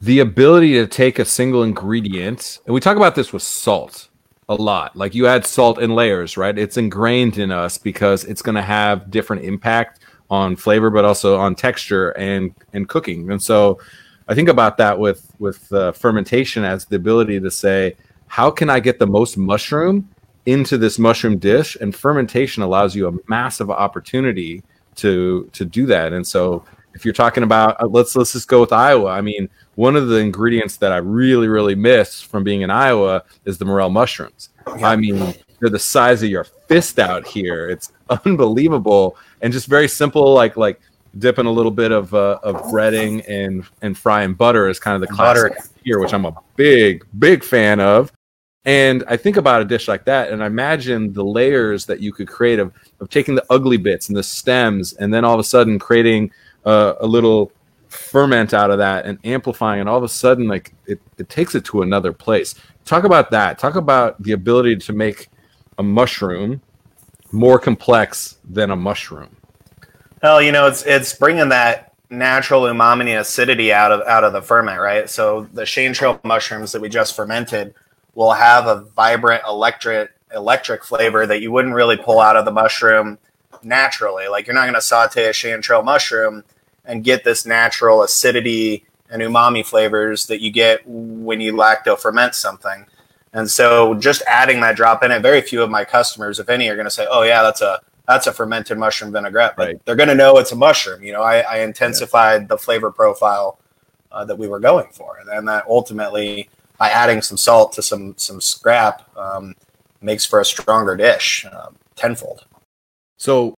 The 0.00 0.20
ability 0.20 0.74
to 0.74 0.86
take 0.86 1.18
a 1.18 1.24
single 1.24 1.62
ingredient, 1.62 2.60
and 2.66 2.74
we 2.74 2.80
talk 2.80 2.96
about 2.96 3.14
this 3.14 3.32
with 3.32 3.42
salt 3.42 4.08
a 4.48 4.54
lot. 4.54 4.94
Like 4.94 5.14
you 5.14 5.26
add 5.26 5.46
salt 5.46 5.80
in 5.80 5.94
layers, 5.94 6.36
right? 6.36 6.56
It's 6.56 6.76
ingrained 6.76 7.38
in 7.38 7.50
us 7.50 7.78
because 7.78 8.24
it's 8.24 8.42
going 8.42 8.54
to 8.54 8.62
have 8.62 9.10
different 9.10 9.44
impact 9.44 10.00
on 10.30 10.56
flavor, 10.56 10.90
but 10.90 11.04
also 11.04 11.38
on 11.38 11.54
texture 11.54 12.10
and 12.10 12.54
and 12.72 12.88
cooking. 12.88 13.30
And 13.30 13.42
so 13.42 13.80
I 14.28 14.34
think 14.34 14.48
about 14.48 14.76
that 14.78 14.98
with 14.98 15.32
with 15.38 15.72
uh, 15.72 15.92
fermentation 15.92 16.64
as 16.64 16.84
the 16.84 16.96
ability 16.96 17.40
to 17.40 17.50
say, 17.50 17.96
how 18.26 18.50
can 18.50 18.68
I 18.68 18.80
get 18.80 18.98
the 18.98 19.06
most 19.06 19.36
mushroom 19.36 20.08
into 20.46 20.78
this 20.78 20.98
mushroom 20.98 21.38
dish? 21.38 21.76
And 21.80 21.94
fermentation 21.94 22.62
allows 22.62 22.94
you 22.94 23.08
a 23.08 23.12
massive 23.28 23.70
opportunity 23.70 24.62
to 24.96 25.48
to 25.52 25.64
do 25.64 25.86
that. 25.86 26.12
And 26.12 26.26
so, 26.26 26.64
if 26.96 27.04
you're 27.04 27.14
talking 27.14 27.42
about 27.42 27.80
uh, 27.80 27.86
let's 27.86 28.16
let's 28.16 28.32
just 28.32 28.48
go 28.48 28.60
with 28.60 28.72
Iowa. 28.72 29.10
I 29.10 29.20
mean, 29.20 29.48
one 29.74 29.94
of 29.96 30.08
the 30.08 30.16
ingredients 30.16 30.78
that 30.78 30.92
I 30.92 30.96
really 30.96 31.46
really 31.46 31.74
miss 31.74 32.20
from 32.22 32.42
being 32.42 32.62
in 32.62 32.70
Iowa 32.70 33.22
is 33.44 33.58
the 33.58 33.64
morel 33.64 33.90
mushrooms. 33.90 34.48
Yeah. 34.66 34.88
I 34.88 34.96
mean, 34.96 35.34
they're 35.60 35.70
the 35.70 35.78
size 35.78 36.22
of 36.22 36.30
your 36.30 36.44
fist 36.44 36.98
out 36.98 37.26
here. 37.26 37.68
It's 37.68 37.92
unbelievable 38.24 39.16
and 39.42 39.52
just 39.52 39.66
very 39.66 39.88
simple, 39.88 40.32
like 40.32 40.56
like 40.56 40.80
dipping 41.18 41.46
a 41.46 41.50
little 41.50 41.70
bit 41.70 41.92
of 41.92 42.12
uh, 42.14 42.38
of 42.42 42.56
breading 42.72 43.22
and 43.28 43.64
and 43.82 43.96
frying 43.96 44.32
butter 44.34 44.68
is 44.68 44.80
kind 44.80 44.94
of 44.94 45.06
the 45.06 45.14
classic 45.14 45.52
butter. 45.52 45.68
here, 45.84 45.98
which 46.00 46.14
I'm 46.14 46.24
a 46.24 46.34
big 46.56 47.04
big 47.18 47.44
fan 47.44 47.78
of. 47.78 48.10
And 48.64 49.04
I 49.06 49.16
think 49.16 49.36
about 49.36 49.62
a 49.62 49.64
dish 49.64 49.86
like 49.86 50.04
that, 50.06 50.32
and 50.32 50.42
I 50.42 50.46
imagine 50.46 51.12
the 51.12 51.22
layers 51.22 51.86
that 51.86 52.00
you 52.00 52.12
could 52.12 52.26
create 52.26 52.58
of, 52.58 52.72
of 52.98 53.08
taking 53.08 53.36
the 53.36 53.44
ugly 53.48 53.76
bits 53.76 54.08
and 54.08 54.16
the 54.16 54.24
stems, 54.24 54.92
and 54.94 55.14
then 55.14 55.24
all 55.24 55.34
of 55.34 55.38
a 55.38 55.44
sudden 55.44 55.78
creating 55.78 56.32
uh, 56.66 56.94
a 57.00 57.06
little 57.06 57.52
ferment 57.88 58.52
out 58.52 58.70
of 58.70 58.78
that 58.78 59.06
and 59.06 59.18
amplifying, 59.24 59.80
and 59.80 59.88
all 59.88 59.96
of 59.96 60.02
a 60.02 60.08
sudden, 60.08 60.48
like 60.48 60.74
it, 60.86 61.00
it 61.16 61.28
takes 61.28 61.54
it 61.54 61.64
to 61.66 61.82
another 61.82 62.12
place. 62.12 62.54
Talk 62.84 63.04
about 63.04 63.30
that. 63.30 63.58
Talk 63.58 63.76
about 63.76 64.22
the 64.22 64.32
ability 64.32 64.76
to 64.76 64.92
make 64.92 65.28
a 65.78 65.82
mushroom 65.82 66.60
more 67.32 67.58
complex 67.58 68.38
than 68.44 68.70
a 68.70 68.76
mushroom. 68.76 69.34
Well, 70.22 70.42
you 70.42 70.52
know, 70.52 70.66
it's 70.66 70.82
it's 70.84 71.14
bringing 71.14 71.48
that 71.50 71.94
natural 72.10 72.62
umami 72.62 73.18
acidity 73.18 73.72
out 73.72 73.92
of 73.92 74.06
out 74.06 74.24
of 74.24 74.32
the 74.32 74.42
ferment, 74.42 74.80
right? 74.80 75.08
So 75.08 75.48
the 75.52 75.62
chanterelle 75.62 76.22
mushrooms 76.24 76.72
that 76.72 76.82
we 76.82 76.88
just 76.88 77.14
fermented 77.14 77.74
will 78.14 78.32
have 78.32 78.66
a 78.66 78.82
vibrant 78.96 79.42
electric 79.46 80.10
electric 80.34 80.84
flavor 80.84 81.26
that 81.26 81.40
you 81.40 81.52
wouldn't 81.52 81.74
really 81.74 81.96
pull 81.96 82.20
out 82.20 82.36
of 82.36 82.44
the 82.44 82.50
mushroom 82.50 83.18
naturally. 83.62 84.28
Like 84.28 84.46
you're 84.46 84.54
not 84.54 84.64
going 84.64 84.74
to 84.74 84.80
saute 84.80 85.26
a 85.26 85.30
chanterelle 85.30 85.84
mushroom 85.84 86.44
and 86.86 87.04
get 87.04 87.24
this 87.24 87.44
natural 87.44 88.02
acidity 88.02 88.84
and 89.10 89.22
umami 89.22 89.64
flavors 89.64 90.26
that 90.26 90.40
you 90.40 90.50
get 90.50 90.80
when 90.86 91.40
you 91.40 91.52
lacto 91.52 91.98
ferment 91.98 92.34
something. 92.34 92.86
And 93.32 93.50
so 93.50 93.94
just 93.94 94.22
adding 94.26 94.60
that 94.60 94.76
drop 94.76 95.02
in 95.02 95.10
it, 95.10 95.20
very 95.20 95.42
few 95.42 95.62
of 95.62 95.70
my 95.70 95.84
customers, 95.84 96.38
if 96.38 96.48
any, 96.48 96.68
are 96.68 96.74
going 96.74 96.86
to 96.86 96.90
say, 96.90 97.06
"Oh 97.10 97.22
yeah, 97.22 97.42
that's 97.42 97.60
a 97.60 97.80
that's 98.06 98.26
a 98.26 98.32
fermented 98.32 98.78
mushroom 98.78 99.12
vinaigrette. 99.12 99.56
But 99.56 99.66
right. 99.66 99.84
they're 99.84 99.96
going 99.96 100.08
to 100.08 100.14
know 100.14 100.38
it's 100.38 100.52
a 100.52 100.56
mushroom. 100.56 101.02
You 101.02 101.12
know, 101.12 101.22
I, 101.22 101.40
I 101.40 101.58
intensified 101.58 102.42
yeah. 102.42 102.46
the 102.46 102.58
flavor 102.58 102.90
profile 102.90 103.58
uh, 104.12 104.24
that 104.24 104.36
we 104.36 104.48
were 104.48 104.60
going 104.60 104.88
for, 104.92 105.18
and 105.18 105.28
then 105.28 105.44
that 105.46 105.64
ultimately, 105.68 106.48
by 106.78 106.88
adding 106.88 107.22
some 107.22 107.36
salt 107.36 107.72
to 107.74 107.82
some 107.82 108.14
some 108.16 108.40
scrap, 108.40 109.10
um, 109.16 109.54
makes 110.00 110.24
for 110.24 110.40
a 110.40 110.44
stronger 110.44 110.96
dish, 110.96 111.44
uh, 111.50 111.68
tenfold. 111.96 112.46
So, 113.18 113.55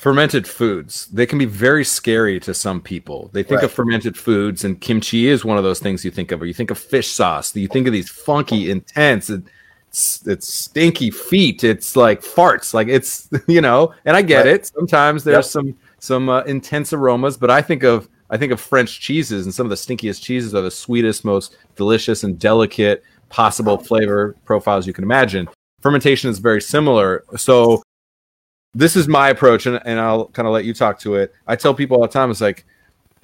fermented 0.00 0.48
foods. 0.48 1.08
They 1.08 1.26
can 1.26 1.38
be 1.38 1.44
very 1.44 1.84
scary 1.84 2.40
to 2.40 2.54
some 2.54 2.80
people. 2.80 3.28
They 3.34 3.42
think 3.42 3.60
right. 3.60 3.66
of 3.66 3.72
fermented 3.72 4.16
foods 4.16 4.64
and 4.64 4.80
kimchi 4.80 5.28
is 5.28 5.44
one 5.44 5.58
of 5.58 5.62
those 5.62 5.78
things 5.78 6.06
you 6.06 6.10
think 6.10 6.32
of. 6.32 6.40
Or 6.40 6.46
you 6.46 6.54
think 6.54 6.70
of 6.70 6.78
fish 6.78 7.08
sauce. 7.08 7.54
You 7.54 7.68
think 7.68 7.86
of 7.86 7.92
these 7.92 8.08
funky 8.08 8.70
intense 8.70 9.28
it's, 9.28 10.26
it's 10.26 10.48
stinky 10.48 11.10
feet. 11.10 11.64
It's 11.64 11.96
like 11.96 12.22
farts. 12.22 12.72
Like 12.72 12.88
it's 12.88 13.28
you 13.46 13.60
know 13.60 13.92
and 14.06 14.16
i 14.16 14.22
get 14.22 14.46
right. 14.46 14.54
it. 14.54 14.66
Sometimes 14.66 15.22
there's 15.22 15.44
yep. 15.44 15.44
some 15.44 15.76
some 15.98 16.30
uh, 16.30 16.40
intense 16.44 16.94
aromas 16.94 17.36
but 17.36 17.50
i 17.50 17.60
think 17.60 17.82
of 17.82 18.08
i 18.30 18.36
think 18.38 18.52
of 18.52 18.58
french 18.58 19.00
cheeses 19.00 19.44
and 19.44 19.54
some 19.54 19.66
of 19.66 19.70
the 19.70 19.76
stinkiest 19.76 20.22
cheeses 20.22 20.54
are 20.54 20.62
the 20.62 20.70
sweetest 20.70 21.26
most 21.26 21.58
delicious 21.76 22.24
and 22.24 22.38
delicate 22.38 23.04
possible 23.28 23.76
flavor 23.76 24.34
profiles 24.46 24.86
you 24.86 24.94
can 24.94 25.04
imagine. 25.04 25.46
Fermentation 25.82 26.30
is 26.30 26.38
very 26.38 26.62
similar. 26.62 27.24
So 27.36 27.82
this 28.74 28.96
is 28.96 29.08
my 29.08 29.30
approach, 29.30 29.66
and, 29.66 29.80
and 29.84 29.98
I'll 29.98 30.26
kind 30.28 30.46
of 30.46 30.54
let 30.54 30.64
you 30.64 30.74
talk 30.74 30.98
to 31.00 31.16
it. 31.16 31.34
I 31.46 31.56
tell 31.56 31.74
people 31.74 31.96
all 31.96 32.02
the 32.02 32.08
time, 32.08 32.30
it's 32.30 32.40
like, 32.40 32.64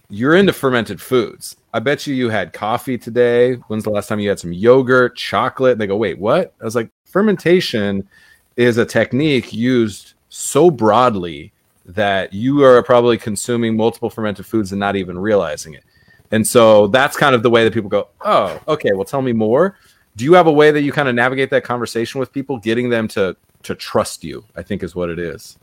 you're 0.08 0.36
into 0.36 0.52
fermented 0.52 1.00
foods. 1.00 1.56
I 1.74 1.80
bet 1.80 2.06
you 2.06 2.14
you 2.14 2.28
had 2.28 2.52
coffee 2.52 2.96
today. 2.96 3.54
When's 3.54 3.84
the 3.84 3.90
last 3.90 4.08
time 4.08 4.20
you 4.20 4.28
had 4.28 4.38
some 4.38 4.52
yogurt, 4.52 5.16
chocolate? 5.16 5.72
And 5.72 5.80
they 5.80 5.86
go, 5.86 5.96
wait, 5.96 6.18
what? 6.18 6.54
I 6.60 6.64
was 6.64 6.76
like, 6.76 6.90
fermentation 7.04 8.08
is 8.56 8.78
a 8.78 8.86
technique 8.86 9.52
used 9.52 10.14
so 10.28 10.70
broadly 10.70 11.52
that 11.84 12.32
you 12.32 12.62
are 12.64 12.82
probably 12.82 13.18
consuming 13.18 13.76
multiple 13.76 14.10
fermented 14.10 14.46
foods 14.46 14.72
and 14.72 14.80
not 14.80 14.96
even 14.96 15.18
realizing 15.18 15.74
it. 15.74 15.84
And 16.30 16.46
so 16.46 16.88
that's 16.88 17.16
kind 17.16 17.34
of 17.34 17.42
the 17.42 17.50
way 17.50 17.64
that 17.64 17.72
people 17.72 17.90
go, 17.90 18.08
oh, 18.22 18.60
okay, 18.68 18.92
well, 18.92 19.04
tell 19.04 19.22
me 19.22 19.32
more. 19.32 19.76
Do 20.16 20.24
you 20.24 20.32
have 20.34 20.46
a 20.46 20.52
way 20.52 20.70
that 20.70 20.82
you 20.82 20.92
kind 20.92 21.08
of 21.08 21.14
navigate 21.14 21.50
that 21.50 21.62
conversation 21.62 22.18
with 22.18 22.32
people, 22.32 22.58
getting 22.58 22.90
them 22.90 23.06
to 23.08 23.36
to 23.66 23.74
trust 23.74 24.24
you 24.24 24.44
i 24.56 24.62
think 24.62 24.82
is 24.82 24.94
what 24.94 25.10
it 25.10 25.18
is. 25.18 25.58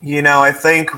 You 0.00 0.22
know 0.22 0.42
i 0.42 0.52
think 0.52 0.90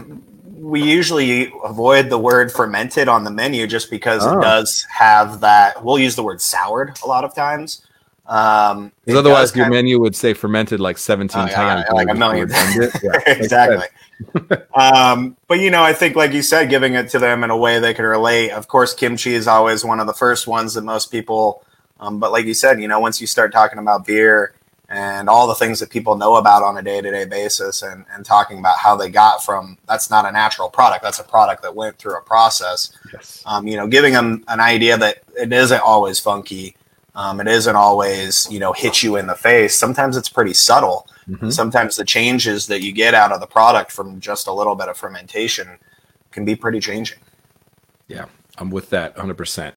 we 0.63 0.81
usually 0.81 1.53
avoid 1.65 2.09
the 2.09 2.19
word 2.19 2.53
fermented 2.53 3.09
on 3.09 3.25
the 3.25 3.31
menu 3.31 3.67
just 3.67 3.91
because 3.91 4.25
oh. 4.25 4.39
it 4.39 4.43
does 4.43 4.87
have 4.91 5.41
that 5.41 5.85
we'll 5.85 5.99
use 5.99 6.15
the 6.15 6.23
word 6.23 6.41
soured 6.41 6.97
a 7.03 7.07
lot 7.07 7.25
of 7.25 7.35
times. 7.35 7.85
Um 8.27 8.93
otherwise 9.09 9.55
your 9.57 9.69
menu 9.69 9.99
would 9.99 10.15
say 10.15 10.33
fermented 10.33 10.79
like 10.79 10.99
17 10.99 11.41
oh, 11.41 11.49
times 11.49 11.85
like 11.93 12.09
a 12.09 12.15
million 12.15 12.49
yeah, 13.03 13.21
exactly. 13.27 13.89
um 14.75 15.37
but 15.49 15.59
you 15.59 15.71
know 15.71 15.83
i 15.83 15.93
think 15.93 16.15
like 16.15 16.33
you 16.33 16.43
said 16.43 16.71
giving 16.71 16.95
it 16.95 17.09
to 17.09 17.19
them 17.19 17.43
in 17.43 17.51
a 17.51 17.57
way 17.57 17.81
they 17.81 17.93
can 17.93 18.05
relate. 18.05 18.51
Of 18.51 18.69
course 18.69 18.95
kimchi 18.95 19.35
is 19.35 19.49
always 19.49 19.85
one 19.85 19.99
of 19.99 20.07
the 20.07 20.13
first 20.13 20.47
ones 20.47 20.75
that 20.75 20.83
most 20.83 21.11
people 21.11 21.65
um, 21.99 22.21
but 22.21 22.31
like 22.31 22.47
you 22.47 22.55
said 22.55 22.81
you 22.81 22.87
know 22.87 23.01
once 23.01 23.21
you 23.21 23.27
start 23.27 23.53
talking 23.53 23.81
about 23.81 24.07
beer 24.07 24.55
and 24.93 25.29
all 25.29 25.47
the 25.47 25.55
things 25.55 25.81
that 25.81 25.91
people 25.91 26.17
know 26.17 26.37
about 26.37 26.63
on 26.63 26.77
a 26.77 26.83
day-to-day 26.83 27.25
basis 27.25 27.83
and, 27.83 28.05
and 28.13 28.25
talking 28.25 28.59
about 28.59 28.79
how 28.79 28.95
they 28.95 29.09
got 29.09 29.43
from 29.43 29.79
that's 29.89 30.11
not 30.11 30.27
a 30.27 30.33
natural 30.33 30.69
product. 30.69 31.03
That's 31.03 31.19
a 31.19 31.25
product 31.25 31.63
that 31.63 31.75
went 31.75 31.99
through 31.99 32.17
a 32.17 32.21
process. 32.21 32.97
Yes. 33.13 33.43
um, 33.47 33.67
you 33.67 33.77
know 33.77 33.87
giving 33.87 34.13
them 34.13 34.45
an 34.49 34.61
idea 34.61 34.97
that 34.99 35.23
it 35.39 35.53
isn't 35.53 35.81
always 35.81 36.21
funky 36.21 36.77
um, 37.15 37.41
it 37.41 37.49
isn't 37.49 37.77
always 37.77 38.51
you 38.51 38.61
know 38.61 38.73
hit 38.73 39.03
you 39.03 39.17
in 39.17 39.27
the 39.27 39.35
face. 39.35 39.75
Sometimes 39.75 40.17
it's 40.17 40.29
pretty 40.29 40.55
subtle. 40.55 41.07
Mm-hmm. 41.29 41.51
sometimes 41.51 41.95
the 41.95 42.05
changes 42.05 42.67
that 42.67 42.83
you 42.83 42.91
get 42.91 43.15
out 43.15 43.31
of 43.31 43.39
the 43.39 43.47
product 43.47 43.93
from 43.93 44.19
just 44.19 44.49
a 44.49 44.53
little 44.53 44.75
bit 44.75 44.89
of 44.89 44.97
fermentation 44.97 45.79
can 46.33 46.45
be 46.45 46.57
pretty 46.57 46.81
changing. 46.81 47.19
Yeah 48.09 48.27
i'm 48.59 48.71
with 48.71 48.91
that 48.91 49.17
100% 49.17 49.73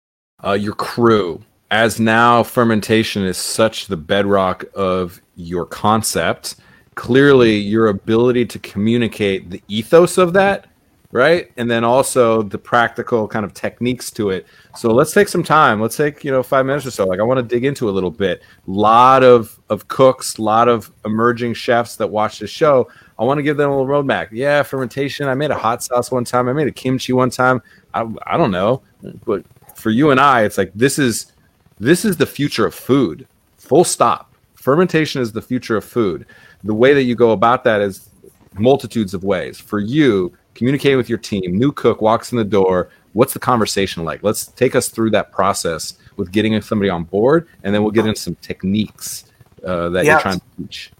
uh, 0.45 0.51
your 0.51 0.73
crew 0.73 1.43
as 1.71 1.99
now 1.99 2.43
fermentation 2.43 3.23
is 3.23 3.37
such 3.37 3.87
the 3.87 3.97
bedrock 3.97 4.65
of 4.75 5.21
your 5.35 5.65
concept, 5.65 6.55
clearly 6.95 7.57
your 7.57 7.87
ability 7.87 8.45
to 8.45 8.59
communicate 8.59 9.49
the 9.49 9.61
ethos 9.67 10.17
of 10.17 10.33
that, 10.33 10.67
right? 11.11 11.51
And 11.57 11.69
then 11.69 11.83
also 11.83 12.43
the 12.43 12.57
practical 12.57 13.27
kind 13.27 13.45
of 13.45 13.53
techniques 13.53 14.11
to 14.11 14.29
it. 14.29 14.45
So 14.75 14.93
let's 14.93 15.11
take 15.11 15.27
some 15.27 15.43
time. 15.43 15.81
Let's 15.81 15.97
take, 15.97 16.23
you 16.23 16.31
know, 16.31 16.43
5 16.43 16.65
minutes 16.65 16.85
or 16.85 16.91
so. 16.91 17.05
Like 17.05 17.19
I 17.19 17.23
want 17.23 17.37
to 17.37 17.43
dig 17.43 17.65
into 17.65 17.89
a 17.89 17.91
little 17.91 18.11
bit. 18.11 18.43
Lot 18.67 19.23
of 19.23 19.59
of 19.69 19.87
cooks, 19.87 20.37
lot 20.37 20.67
of 20.67 20.91
emerging 21.05 21.55
chefs 21.55 21.95
that 21.95 22.07
watch 22.07 22.39
the 22.39 22.47
show. 22.47 22.87
I 23.17 23.23
want 23.23 23.39
to 23.39 23.43
give 23.43 23.57
them 23.57 23.71
a 23.71 23.77
little 23.77 23.87
roadmap. 23.87 24.29
Yeah, 24.31 24.61
fermentation. 24.61 25.27
I 25.27 25.35
made 25.35 25.51
a 25.51 25.57
hot 25.57 25.81
sauce 25.81 26.11
one 26.11 26.25
time. 26.25 26.47
I 26.47 26.53
made 26.53 26.67
a 26.67 26.71
kimchi 26.71 27.13
one 27.13 27.29
time. 27.29 27.61
I, 27.93 28.05
I 28.27 28.37
don't 28.37 28.51
know. 28.51 28.83
But 29.25 29.45
for 29.75 29.89
you 29.89 30.11
and 30.11 30.19
I, 30.19 30.43
it's 30.43 30.57
like 30.57 30.71
this 30.75 30.99
is 30.99 31.31
this 31.79 32.05
is 32.05 32.17
the 32.17 32.25
future 32.25 32.65
of 32.65 32.73
food. 32.73 33.27
Full 33.57 33.83
stop. 33.83 34.33
Fermentation 34.53 35.21
is 35.21 35.31
the 35.31 35.41
future 35.41 35.77
of 35.77 35.83
food. 35.83 36.25
The 36.63 36.73
way 36.73 36.93
that 36.93 37.03
you 37.03 37.15
go 37.15 37.31
about 37.31 37.63
that 37.65 37.81
is 37.81 38.09
multitudes 38.53 39.13
of 39.13 39.23
ways. 39.23 39.59
For 39.59 39.79
you, 39.79 40.33
communicating 40.55 40.97
with 40.97 41.09
your 41.09 41.17
team, 41.17 41.57
new 41.57 41.71
cook 41.71 42.01
walks 42.01 42.31
in 42.31 42.37
the 42.37 42.43
door. 42.43 42.89
What's 43.13 43.33
the 43.33 43.39
conversation 43.39 44.03
like? 44.03 44.23
Let's 44.23 44.47
take 44.47 44.75
us 44.75 44.89
through 44.89 45.11
that 45.11 45.31
process 45.31 45.95
with 46.15 46.31
getting 46.31 46.59
somebody 46.61 46.89
on 46.89 47.03
board, 47.03 47.47
and 47.63 47.73
then 47.73 47.83
we'll 47.83 47.91
get 47.91 48.05
into 48.05 48.19
some 48.19 48.35
techniques 48.35 49.25
uh, 49.63 49.89
that 49.89 50.05
yeah, 50.05 50.13
you're 50.13 50.21
trying 50.21 50.39
to 50.39 50.45
teach. 50.57 50.91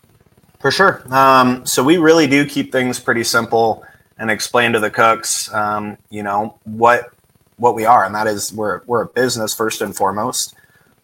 For 0.60 0.72
sure. 0.72 1.04
Um, 1.14 1.66
so 1.66 1.84
we 1.84 1.98
really 1.98 2.28
do 2.28 2.46
keep 2.46 2.72
things 2.72 3.00
pretty 3.00 3.24
simple 3.24 3.86
and 4.18 4.32
explain 4.32 4.72
to 4.74 4.80
the 4.80 4.90
cooks, 4.90 5.54
um, 5.54 5.98
you 6.10 6.24
know, 6.24 6.58
what 6.64 7.12
what 7.58 7.76
we 7.76 7.86
are, 7.86 8.06
and 8.06 8.14
that 8.16 8.28
is 8.28 8.52
we're 8.54 8.82
we're 8.86 9.02
a 9.02 9.08
business 9.08 9.54
first 9.54 9.82
and 9.82 9.96
foremost. 9.96 10.56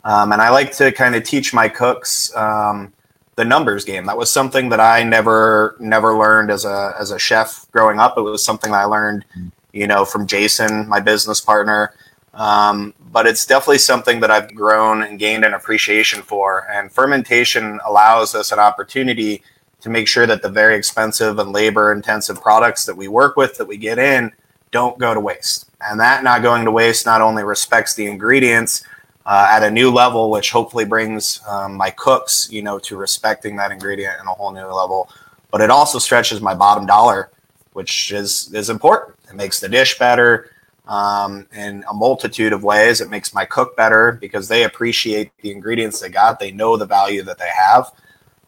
Um, 0.03 0.31
and 0.31 0.41
I 0.41 0.49
like 0.49 0.71
to 0.77 0.91
kind 0.91 1.15
of 1.15 1.23
teach 1.23 1.53
my 1.53 1.69
cooks 1.69 2.35
um, 2.35 2.93
the 3.35 3.45
numbers 3.45 3.85
game. 3.85 4.05
That 4.05 4.17
was 4.17 4.31
something 4.31 4.69
that 4.69 4.79
I 4.79 5.03
never 5.03 5.75
never 5.79 6.17
learned 6.17 6.51
as 6.51 6.65
a 6.65 6.93
as 6.99 7.11
a 7.11 7.19
chef 7.19 7.67
growing 7.71 7.99
up. 7.99 8.17
It 8.17 8.21
was 8.21 8.43
something 8.43 8.73
I 8.73 8.85
learned, 8.85 9.25
you 9.73 9.87
know, 9.87 10.05
from 10.05 10.27
Jason, 10.27 10.87
my 10.87 10.99
business 10.99 11.39
partner. 11.39 11.93
Um, 12.33 12.93
but 13.11 13.27
it's 13.27 13.45
definitely 13.45 13.79
something 13.79 14.21
that 14.21 14.31
I've 14.31 14.55
grown 14.55 15.03
and 15.03 15.19
gained 15.19 15.43
an 15.43 15.53
appreciation 15.53 16.21
for. 16.21 16.69
And 16.71 16.91
fermentation 16.91 17.79
allows 17.85 18.35
us 18.35 18.51
an 18.51 18.59
opportunity 18.59 19.43
to 19.81 19.89
make 19.89 20.07
sure 20.07 20.25
that 20.27 20.41
the 20.41 20.49
very 20.49 20.75
expensive 20.75 21.39
and 21.39 21.51
labor 21.51 21.91
intensive 21.91 22.41
products 22.41 22.85
that 22.85 22.95
we 22.95 23.07
work 23.07 23.35
with 23.35 23.57
that 23.57 23.67
we 23.67 23.77
get 23.77 23.99
in 23.99 24.31
don't 24.71 24.97
go 24.97 25.13
to 25.13 25.19
waste. 25.19 25.69
And 25.81 25.99
that 25.99 26.23
not 26.23 26.41
going 26.41 26.63
to 26.65 26.71
waste 26.71 27.05
not 27.05 27.21
only 27.21 27.43
respects 27.43 27.95
the 27.95 28.07
ingredients 28.07 28.85
uh, 29.31 29.47
at 29.49 29.63
a 29.63 29.71
new 29.71 29.89
level, 29.89 30.29
which 30.29 30.51
hopefully 30.51 30.83
brings 30.83 31.39
um, 31.47 31.73
my 31.73 31.89
cooks, 31.89 32.51
you 32.51 32.61
know, 32.61 32.77
to 32.77 32.97
respecting 32.97 33.55
that 33.55 33.71
ingredient 33.71 34.19
in 34.19 34.27
a 34.27 34.33
whole 34.33 34.51
new 34.51 34.65
level. 34.65 35.09
But 35.51 35.61
it 35.61 35.69
also 35.69 35.99
stretches 35.99 36.41
my 36.41 36.53
bottom 36.53 36.85
dollar, 36.85 37.31
which 37.71 38.11
is 38.11 38.53
is 38.53 38.69
important. 38.69 39.17
It 39.29 39.35
makes 39.35 39.61
the 39.61 39.69
dish 39.69 39.97
better 39.97 40.51
um, 40.85 41.47
in 41.55 41.85
a 41.89 41.93
multitude 41.93 42.51
of 42.51 42.65
ways. 42.65 42.99
It 42.99 43.09
makes 43.09 43.33
my 43.33 43.45
cook 43.45 43.77
better 43.77 44.17
because 44.19 44.49
they 44.49 44.65
appreciate 44.65 45.31
the 45.39 45.51
ingredients 45.51 46.01
they 46.01 46.09
got. 46.09 46.37
They 46.37 46.51
know 46.51 46.75
the 46.75 46.85
value 46.85 47.23
that 47.23 47.37
they 47.37 47.51
have, 47.57 47.89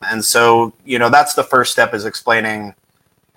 and 0.01 0.23
so 0.23 0.73
you 0.83 0.99
know 0.99 1.09
that's 1.09 1.33
the 1.33 1.45
first 1.45 1.71
step 1.71 1.93
is 1.93 2.03
explaining. 2.03 2.75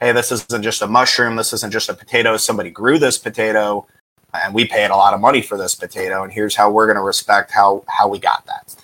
Hey, 0.00 0.10
this 0.10 0.32
isn't 0.32 0.64
just 0.64 0.82
a 0.82 0.88
mushroom. 0.88 1.36
This 1.36 1.52
isn't 1.52 1.72
just 1.72 1.88
a 1.90 1.94
potato. 1.94 2.36
Somebody 2.38 2.70
grew 2.70 2.98
this 2.98 3.18
potato 3.18 3.86
and 4.44 4.54
we 4.54 4.64
paid 4.66 4.90
a 4.90 4.96
lot 4.96 5.14
of 5.14 5.20
money 5.20 5.42
for 5.42 5.56
this 5.56 5.74
potato 5.74 6.22
and 6.22 6.32
here's 6.32 6.54
how 6.54 6.70
we're 6.70 6.86
going 6.86 6.96
to 6.96 7.02
respect 7.02 7.50
how 7.50 7.84
how 7.88 8.08
we 8.08 8.18
got 8.18 8.44
that. 8.46 8.74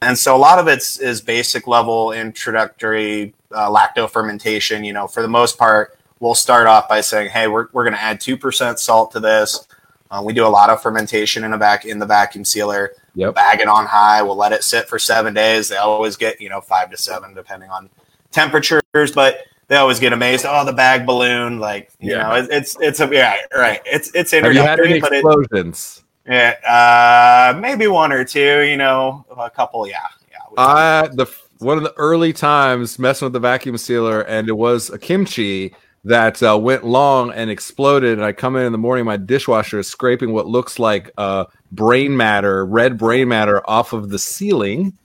And 0.00 0.16
so 0.16 0.36
a 0.36 0.38
lot 0.38 0.58
of 0.58 0.68
it's 0.68 0.98
is 0.98 1.20
basic 1.20 1.66
level 1.66 2.12
introductory 2.12 3.34
uh, 3.52 3.70
lacto 3.70 4.08
fermentation 4.10 4.84
you 4.84 4.92
know 4.92 5.06
for 5.06 5.22
the 5.22 5.28
most 5.28 5.58
part 5.58 5.98
we'll 6.20 6.34
start 6.34 6.66
off 6.66 6.88
by 6.88 7.00
saying 7.00 7.30
hey 7.30 7.48
we're, 7.48 7.68
we're 7.72 7.84
going 7.84 7.94
to 7.94 8.02
add 8.02 8.20
2% 8.20 8.78
salt 8.78 9.12
to 9.12 9.20
this. 9.20 9.66
Uh, 10.10 10.22
we 10.24 10.32
do 10.32 10.46
a 10.46 10.48
lot 10.48 10.70
of 10.70 10.80
fermentation 10.80 11.44
in 11.44 11.52
a 11.52 11.58
vac 11.58 11.84
in 11.84 11.98
the 11.98 12.06
vacuum 12.06 12.44
sealer. 12.44 12.92
Yep. 13.14 13.34
bag 13.34 13.60
it 13.60 13.66
on 13.66 13.84
high. 13.84 14.22
We'll 14.22 14.36
let 14.36 14.52
it 14.52 14.62
sit 14.62 14.88
for 14.88 14.98
seven 14.98 15.34
days. 15.34 15.68
They 15.68 15.76
always 15.76 16.16
get 16.16 16.40
you 16.40 16.48
know 16.48 16.60
five 16.60 16.90
to 16.90 16.96
seven 16.96 17.34
depending 17.34 17.70
on 17.70 17.90
temperatures 18.30 18.82
but 19.14 19.47
they 19.68 19.76
always 19.76 20.00
get 20.00 20.12
amazed. 20.12 20.44
Oh, 20.48 20.64
the 20.64 20.72
bag 20.72 21.06
balloon, 21.06 21.60
like 21.60 21.90
you 22.00 22.12
yeah. 22.12 22.22
know, 22.22 22.34
it, 22.34 22.48
it's 22.50 22.76
it's 22.80 23.00
a 23.00 23.08
yeah, 23.12 23.36
right. 23.54 23.80
It's 23.86 24.10
it's 24.14 24.32
introductory, 24.32 25.00
but 25.00 25.12
explosions. 25.12 26.02
It, 26.24 26.32
yeah, 26.64 27.52
uh, 27.54 27.58
maybe 27.58 27.86
one 27.86 28.12
or 28.12 28.24
two. 28.24 28.62
You 28.62 28.76
know, 28.76 29.24
a 29.36 29.50
couple. 29.50 29.86
Yeah, 29.86 29.98
yeah. 30.30 30.38
I 30.56 31.08
the 31.12 31.26
one 31.58 31.76
of 31.76 31.84
the 31.84 31.94
early 31.96 32.32
times 32.32 32.98
messing 32.98 33.26
with 33.26 33.34
the 33.34 33.40
vacuum 33.40 33.76
sealer, 33.78 34.22
and 34.22 34.48
it 34.48 34.56
was 34.56 34.90
a 34.90 34.98
kimchi 34.98 35.74
that 36.04 36.42
uh, 36.42 36.58
went 36.58 36.84
long 36.84 37.30
and 37.32 37.50
exploded. 37.50 38.14
And 38.14 38.24
I 38.24 38.32
come 38.32 38.56
in 38.56 38.64
in 38.64 38.72
the 38.72 38.78
morning, 38.78 39.04
my 39.04 39.16
dishwasher 39.16 39.80
is 39.80 39.88
scraping 39.88 40.32
what 40.32 40.46
looks 40.46 40.78
like 40.78 41.10
uh, 41.18 41.44
brain 41.72 42.16
matter, 42.16 42.64
red 42.64 42.96
brain 42.96 43.28
matter, 43.28 43.68
off 43.68 43.92
of 43.92 44.08
the 44.08 44.18
ceiling 44.18 44.96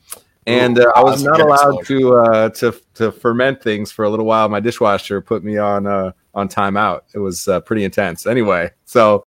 and 0.45 0.79
uh, 0.79 0.91
I 0.95 1.03
was 1.03 1.23
not 1.23 1.39
allowed 1.39 1.85
to 1.85 2.15
uh, 2.15 2.49
to 2.49 2.75
to 2.95 3.11
ferment 3.11 3.61
things 3.61 3.91
for 3.91 4.05
a 4.05 4.09
little 4.09 4.25
while. 4.25 4.49
My 4.49 4.59
dishwasher 4.59 5.21
put 5.21 5.43
me 5.43 5.57
on 5.57 5.87
uh, 5.87 6.11
on 6.33 6.49
timeout. 6.49 7.01
It 7.13 7.19
was 7.19 7.47
uh, 7.47 7.61
pretty 7.61 7.83
intense. 7.83 8.25
Anyway, 8.25 8.71
so 8.85 9.25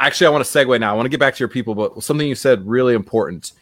actually, 0.00 0.26
I 0.26 0.30
want 0.30 0.44
to 0.44 0.50
segue 0.50 0.78
now. 0.80 0.92
I 0.92 0.94
want 0.94 1.06
to 1.06 1.10
get 1.10 1.20
back 1.20 1.34
to 1.34 1.38
your 1.40 1.48
people, 1.48 1.74
but 1.74 2.02
something 2.02 2.26
you 2.26 2.34
said 2.34 2.66
really 2.66 2.94
important: 2.94 3.52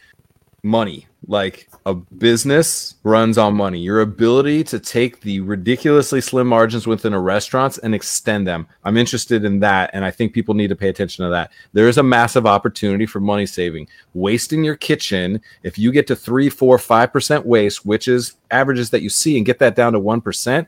money. 0.63 1.07
Like 1.27 1.69
a 1.85 1.93
business 1.93 2.95
runs 3.03 3.37
on 3.37 3.55
money. 3.55 3.79
Your 3.79 4.01
ability 4.01 4.63
to 4.65 4.79
take 4.79 5.21
the 5.21 5.39
ridiculously 5.41 6.21
slim 6.21 6.47
margins 6.47 6.87
within 6.87 7.13
a 7.13 7.19
restaurant 7.19 7.77
and 7.83 7.95
extend 7.95 8.47
them. 8.47 8.67
I'm 8.83 8.97
interested 8.97 9.45
in 9.45 9.59
that. 9.59 9.89
And 9.93 10.05
I 10.05 10.11
think 10.11 10.33
people 10.33 10.53
need 10.53 10.69
to 10.69 10.75
pay 10.75 10.89
attention 10.89 11.25
to 11.25 11.31
that. 11.31 11.51
There 11.73 11.87
is 11.87 11.97
a 11.97 12.03
massive 12.03 12.45
opportunity 12.45 13.05
for 13.05 13.19
money 13.19 13.45
saving. 13.45 13.87
Wasting 14.13 14.63
your 14.63 14.75
kitchen, 14.75 15.41
if 15.63 15.77
you 15.77 15.91
get 15.91 16.07
to 16.07 16.15
three, 16.15 16.49
four, 16.49 16.77
five 16.77 17.11
percent 17.11 17.45
waste, 17.45 17.85
which 17.85 18.07
is 18.07 18.35
averages 18.51 18.89
that 18.91 19.01
you 19.01 19.09
see, 19.09 19.37
and 19.37 19.45
get 19.45 19.59
that 19.59 19.75
down 19.75 19.93
to 19.93 19.99
one 19.99 20.21
percent, 20.21 20.67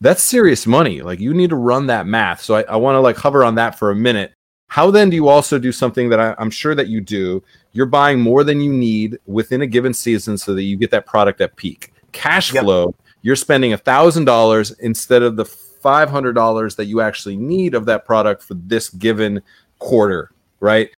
that's 0.00 0.24
serious 0.24 0.66
money. 0.66 1.02
Like 1.02 1.20
you 1.20 1.34
need 1.34 1.50
to 1.50 1.56
run 1.56 1.86
that 1.88 2.06
math. 2.06 2.42
So 2.42 2.54
I, 2.54 2.62
I 2.62 2.76
want 2.76 2.96
to 2.96 3.00
like 3.00 3.16
hover 3.16 3.44
on 3.44 3.56
that 3.56 3.78
for 3.78 3.90
a 3.90 3.96
minute. 3.96 4.32
How 4.70 4.88
then 4.88 5.10
do 5.10 5.16
you 5.16 5.26
also 5.26 5.58
do 5.58 5.72
something 5.72 6.08
that 6.10 6.20
I, 6.20 6.32
I'm 6.38 6.48
sure 6.48 6.76
that 6.76 6.86
you 6.86 7.00
do? 7.00 7.42
You're 7.72 7.86
buying 7.86 8.20
more 8.20 8.44
than 8.44 8.60
you 8.60 8.72
need 8.72 9.18
within 9.26 9.62
a 9.62 9.66
given 9.66 9.92
season 9.92 10.38
so 10.38 10.54
that 10.54 10.62
you 10.62 10.76
get 10.76 10.92
that 10.92 11.06
product 11.06 11.40
at 11.40 11.56
peak. 11.56 11.92
Cash 12.12 12.54
Yep. 12.54 12.62
flow, 12.62 12.94
you're 13.22 13.34
spending 13.34 13.72
a 13.72 13.76
thousand 13.76 14.26
dollars 14.26 14.70
instead 14.78 15.22
of 15.24 15.34
the 15.34 15.44
five 15.44 16.08
hundred 16.08 16.34
dollars 16.34 16.76
that 16.76 16.84
you 16.84 17.00
actually 17.00 17.36
need 17.36 17.74
of 17.74 17.84
that 17.86 18.04
product 18.04 18.44
for 18.44 18.54
this 18.54 18.90
given 18.90 19.42
quarter, 19.80 20.30
right? 20.60 20.90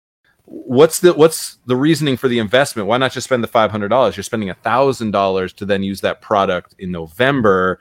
What's 0.44 1.00
the 1.00 1.14
what's 1.14 1.60
the 1.66 1.78
reasoning 1.78 2.18
for 2.18 2.28
the 2.28 2.40
investment? 2.40 2.90
Why 2.90 2.98
not 2.98 3.14
just 3.14 3.24
spend 3.24 3.42
the 3.42 3.48
five 3.48 3.72
hundred 3.72 3.88
dollars? 3.88 4.18
You're 4.18 4.26
spending 4.26 4.50
a 4.50 4.56
thousand 4.56 5.12
dollars 5.12 5.54
to 5.54 5.66
then 5.66 5.82
use 5.82 6.02
that 6.02 6.22
product 6.22 6.76
in 6.80 6.92
November. 6.92 7.80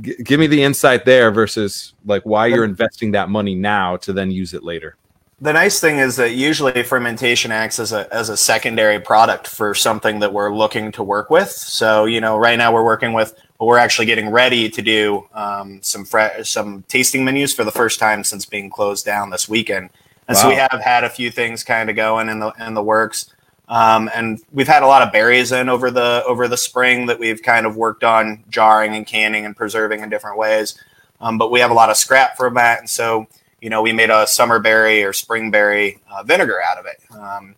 G- 0.00 0.14
give 0.22 0.38
me 0.38 0.46
the 0.46 0.62
insight 0.62 1.04
there 1.04 1.32
versus 1.32 1.94
like 2.06 2.22
why 2.22 2.46
you're 2.46 2.62
investing 2.62 3.10
that 3.12 3.30
money 3.30 3.56
now 3.56 3.96
to 3.96 4.12
then 4.12 4.30
use 4.30 4.54
it 4.54 4.62
later. 4.62 4.94
The 5.40 5.52
nice 5.52 5.78
thing 5.78 5.98
is 5.98 6.16
that 6.16 6.32
usually 6.32 6.82
fermentation 6.82 7.52
acts 7.52 7.78
as 7.78 7.92
a 7.92 8.12
as 8.12 8.28
a 8.28 8.36
secondary 8.36 8.98
product 8.98 9.46
for 9.46 9.72
something 9.72 10.18
that 10.18 10.32
we're 10.32 10.52
looking 10.52 10.90
to 10.92 11.02
work 11.04 11.30
with. 11.30 11.50
So 11.50 12.06
you 12.06 12.20
know, 12.20 12.36
right 12.36 12.58
now 12.58 12.72
we're 12.72 12.84
working 12.84 13.12
with. 13.12 13.34
Well, 13.58 13.68
we're 13.68 13.78
actually 13.78 14.06
getting 14.06 14.30
ready 14.30 14.68
to 14.68 14.82
do 14.82 15.28
um, 15.32 15.80
some 15.82 16.04
fre- 16.04 16.42
some 16.42 16.82
tasting 16.88 17.24
menus 17.24 17.54
for 17.54 17.64
the 17.64 17.70
first 17.70 18.00
time 18.00 18.24
since 18.24 18.46
being 18.46 18.68
closed 18.68 19.04
down 19.04 19.30
this 19.30 19.48
weekend, 19.48 19.90
and 20.26 20.36
so 20.36 20.48
we 20.48 20.54
have 20.56 20.80
had 20.82 21.04
a 21.04 21.10
few 21.10 21.30
things 21.30 21.62
kind 21.62 21.88
of 21.88 21.94
going 21.94 22.28
in 22.28 22.40
the 22.40 22.52
in 22.58 22.74
the 22.74 22.82
works. 22.82 23.32
Um, 23.68 24.10
and 24.14 24.40
we've 24.50 24.68
had 24.68 24.82
a 24.82 24.86
lot 24.86 25.02
of 25.02 25.12
berries 25.12 25.52
in 25.52 25.68
over 25.68 25.90
the 25.90 26.24
over 26.26 26.48
the 26.48 26.56
spring 26.56 27.06
that 27.06 27.18
we've 27.18 27.42
kind 27.42 27.66
of 27.66 27.76
worked 27.76 28.02
on 28.02 28.44
jarring 28.48 28.94
and 28.94 29.06
canning 29.06 29.44
and 29.44 29.56
preserving 29.56 30.00
in 30.02 30.08
different 30.08 30.38
ways. 30.38 30.82
Um, 31.20 31.36
but 31.36 31.50
we 31.50 31.60
have 31.60 31.70
a 31.70 31.74
lot 31.74 31.90
of 31.90 31.96
scrap 31.96 32.36
from 32.36 32.54
that, 32.54 32.80
and 32.80 32.90
so 32.90 33.28
you 33.60 33.70
know 33.70 33.82
we 33.82 33.92
made 33.92 34.10
a 34.10 34.26
summer 34.26 34.58
berry 34.58 35.02
or 35.02 35.12
spring 35.12 35.50
berry 35.50 36.00
uh, 36.10 36.22
vinegar 36.22 36.60
out 36.62 36.78
of 36.78 36.86
it. 36.86 37.00
Um, 37.10 37.54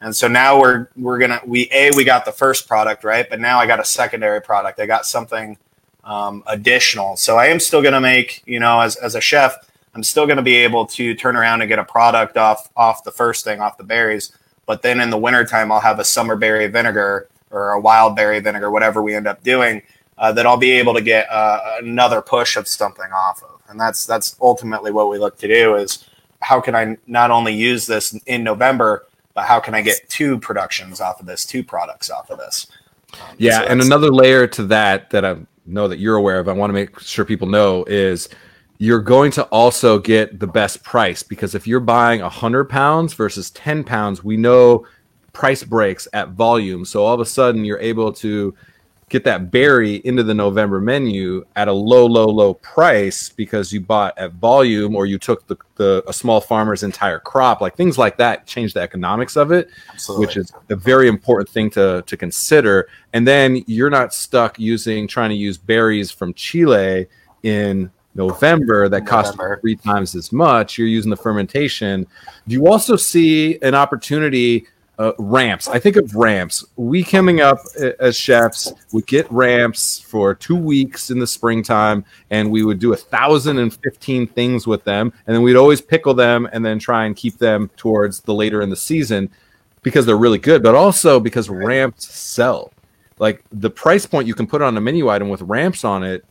and 0.00 0.14
so 0.14 0.28
now 0.28 0.58
we're 0.58 0.88
we're 0.96 1.18
gonna 1.18 1.40
we 1.44 1.68
a 1.72 1.90
we 1.94 2.04
got 2.04 2.24
the 2.24 2.32
first 2.32 2.66
product 2.66 3.04
right, 3.04 3.28
but 3.28 3.40
now 3.40 3.58
I 3.58 3.66
got 3.66 3.80
a 3.80 3.84
secondary 3.84 4.40
product. 4.40 4.80
I 4.80 4.86
got 4.86 5.04
something 5.04 5.58
um, 6.04 6.42
additional. 6.46 7.16
So 7.16 7.36
I 7.36 7.46
am 7.46 7.60
still 7.60 7.82
gonna 7.82 8.00
make 8.00 8.42
you 8.46 8.60
know 8.60 8.80
as 8.80 8.96
as 8.96 9.14
a 9.14 9.20
chef, 9.20 9.56
I'm 9.94 10.02
still 10.02 10.26
gonna 10.26 10.42
be 10.42 10.56
able 10.56 10.86
to 10.86 11.14
turn 11.14 11.36
around 11.36 11.60
and 11.60 11.68
get 11.68 11.78
a 11.78 11.84
product 11.84 12.36
off 12.36 12.70
off 12.76 13.04
the 13.04 13.10
first 13.10 13.44
thing 13.44 13.60
off 13.60 13.76
the 13.76 13.84
berries. 13.84 14.32
But 14.66 14.82
then 14.82 15.00
in 15.00 15.10
the 15.10 15.18
wintertime, 15.18 15.70
I'll 15.72 15.80
have 15.80 15.98
a 15.98 16.04
summer 16.04 16.36
berry 16.36 16.68
vinegar 16.68 17.28
or 17.50 17.72
a 17.72 17.80
wild 17.80 18.16
berry 18.16 18.40
vinegar, 18.40 18.70
whatever 18.70 19.02
we 19.02 19.14
end 19.14 19.26
up 19.26 19.42
doing, 19.42 19.82
uh, 20.20 20.30
that 20.32 20.46
I'll 20.46 20.58
be 20.58 20.70
able 20.72 20.94
to 20.94 21.00
get 21.00 21.28
uh, 21.30 21.78
another 21.80 22.20
push 22.20 22.56
of 22.56 22.68
something 22.68 23.10
off 23.12 23.42
of. 23.42 23.60
And 23.68 23.80
that's 23.80 24.04
that's 24.04 24.36
ultimately 24.40 24.92
what 24.92 25.08
we 25.10 25.18
look 25.18 25.38
to 25.38 25.48
do 25.48 25.76
is 25.76 26.04
how 26.40 26.60
can 26.60 26.74
I 26.76 26.96
not 27.06 27.30
only 27.30 27.54
use 27.54 27.86
this 27.86 28.12
in 28.26 28.44
November, 28.44 29.06
but 29.34 29.46
how 29.46 29.58
can 29.58 29.74
I 29.74 29.80
get 29.80 30.08
two 30.08 30.38
productions 30.38 31.00
off 31.00 31.20
of 31.20 31.26
this, 31.26 31.44
two 31.46 31.64
products 31.64 32.10
off 32.10 32.30
of 32.30 32.38
this? 32.38 32.66
Um, 33.14 33.36
Yeah, 33.38 33.60
so 33.60 33.66
and 33.66 33.80
another 33.80 34.10
layer 34.10 34.46
to 34.48 34.64
that 34.64 35.10
that 35.10 35.24
I 35.24 35.36
know 35.66 35.88
that 35.88 35.98
you're 35.98 36.16
aware 36.16 36.38
of, 36.38 36.48
I 36.48 36.52
want 36.52 36.68
to 36.70 36.74
make 36.74 37.00
sure 37.00 37.24
people 37.24 37.48
know 37.48 37.84
is 37.84 38.28
you're 38.78 39.00
going 39.00 39.30
to 39.32 39.44
also 39.44 39.98
get 39.98 40.38
the 40.38 40.46
best 40.46 40.82
price 40.82 41.22
because 41.22 41.54
if 41.54 41.66
you're 41.66 41.80
buying 41.80 42.20
100 42.20 42.64
pounds 42.64 43.14
versus 43.14 43.50
10 43.52 43.84
pounds, 43.84 44.24
we 44.24 44.36
know 44.36 44.86
price 45.32 45.62
breaks 45.62 46.08
at 46.12 46.30
volume. 46.30 46.84
So 46.84 47.04
all 47.04 47.14
of 47.14 47.20
a 47.20 47.26
sudden, 47.26 47.64
you're 47.64 47.78
able 47.78 48.12
to 48.14 48.54
get 49.10 49.24
that 49.24 49.50
berry 49.50 49.96
into 49.96 50.22
the 50.22 50.32
November 50.32 50.80
menu 50.80 51.44
at 51.56 51.66
a 51.66 51.72
low, 51.72 52.06
low, 52.06 52.26
low 52.26 52.54
price 52.54 53.28
because 53.28 53.72
you 53.72 53.80
bought 53.80 54.16
at 54.16 54.32
volume 54.34 54.94
or 54.94 55.04
you 55.04 55.18
took 55.18 55.46
the, 55.48 55.56
the 55.74 56.02
a 56.06 56.12
small 56.12 56.40
farmer's 56.40 56.84
entire 56.84 57.18
crop. 57.18 57.60
Like 57.60 57.76
things 57.76 57.98
like 57.98 58.16
that 58.18 58.46
change 58.46 58.72
the 58.72 58.80
economics 58.80 59.36
of 59.36 59.50
it 59.50 59.68
absolutely. 59.92 60.26
which 60.26 60.36
is 60.36 60.52
a 60.70 60.76
very 60.76 61.08
important 61.08 61.48
thing 61.48 61.68
to 61.70 62.02
to 62.06 62.16
consider. 62.16 62.88
And 63.12 63.26
then 63.26 63.62
you're 63.66 63.90
not 63.90 64.14
stuck 64.14 64.58
using 64.58 65.08
trying 65.08 65.30
to 65.30 65.36
use 65.36 65.58
berries 65.58 66.12
from 66.12 66.32
Chile 66.32 67.08
in 67.42 67.90
November 68.14 68.88
that 68.88 69.06
cost 69.06 69.36
three 69.60 69.76
times 69.76 70.14
as 70.14 70.32
much. 70.32 70.78
You're 70.78 70.88
using 70.88 71.10
the 71.10 71.16
fermentation. 71.16 72.06
Do 72.46 72.54
you 72.54 72.68
also 72.68 72.96
see 72.96 73.58
an 73.62 73.74
opportunity? 73.74 74.66
Uh, 75.00 75.14
ramps. 75.18 75.66
I 75.66 75.78
think 75.78 75.96
of 75.96 76.14
ramps. 76.14 76.62
We 76.76 77.02
coming 77.02 77.40
up 77.40 77.60
uh, 77.80 77.92
as 78.00 78.18
chefs 78.18 78.70
would 78.92 79.06
get 79.06 79.32
ramps 79.32 79.98
for 79.98 80.34
two 80.34 80.54
weeks 80.54 81.10
in 81.10 81.18
the 81.18 81.26
springtime, 81.26 82.04
and 82.28 82.50
we 82.50 82.64
would 82.64 82.78
do 82.78 82.92
a 82.92 82.96
thousand 82.96 83.56
and 83.56 83.72
fifteen 83.72 84.26
things 84.26 84.66
with 84.66 84.84
them, 84.84 85.10
and 85.26 85.34
then 85.34 85.42
we'd 85.42 85.56
always 85.56 85.80
pickle 85.80 86.12
them 86.12 86.46
and 86.52 86.62
then 86.62 86.78
try 86.78 87.06
and 87.06 87.16
keep 87.16 87.38
them 87.38 87.70
towards 87.78 88.20
the 88.20 88.34
later 88.34 88.60
in 88.60 88.68
the 88.68 88.76
season 88.76 89.30
because 89.82 90.04
they're 90.04 90.18
really 90.18 90.36
good, 90.36 90.62
but 90.62 90.74
also 90.74 91.18
because 91.18 91.48
ramps 91.48 92.04
sell. 92.14 92.70
Like 93.18 93.42
the 93.52 93.70
price 93.70 94.04
point 94.04 94.28
you 94.28 94.34
can 94.34 94.46
put 94.46 94.60
on 94.60 94.76
a 94.76 94.82
menu 94.82 95.08
item 95.08 95.30
with 95.30 95.40
ramps 95.40 95.82
on 95.82 96.04
it 96.04 96.26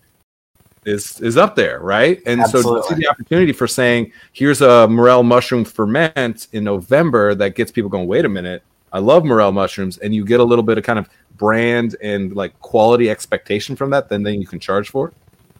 is 0.85 1.19
is 1.21 1.37
up 1.37 1.55
there, 1.55 1.79
right? 1.79 2.21
And 2.25 2.45
so 2.47 2.81
to 2.81 2.87
see 2.87 2.95
the 2.95 3.07
opportunity 3.07 3.51
for 3.51 3.67
saying, 3.67 4.11
here's 4.33 4.61
a 4.61 4.87
morel 4.87 5.23
mushroom 5.23 5.65
ferment 5.65 6.47
in 6.51 6.63
November 6.63 7.35
that 7.35 7.55
gets 7.55 7.71
people 7.71 7.89
going, 7.89 8.07
wait 8.07 8.25
a 8.25 8.29
minute, 8.29 8.63
I 8.91 8.99
love 8.99 9.25
morel 9.25 9.51
mushrooms, 9.51 9.97
and 9.97 10.13
you 10.15 10.25
get 10.25 10.39
a 10.39 10.43
little 10.43 10.63
bit 10.63 10.77
of 10.77 10.83
kind 10.83 10.99
of 10.99 11.09
brand 11.37 11.95
and 12.01 12.35
like 12.35 12.59
quality 12.59 13.09
expectation 13.09 13.75
from 13.75 13.89
that, 13.91 14.09
then 14.09 14.23
then 14.23 14.41
you 14.41 14.47
can 14.47 14.59
charge 14.59 14.89
for. 14.89 15.09
it. 15.09 15.13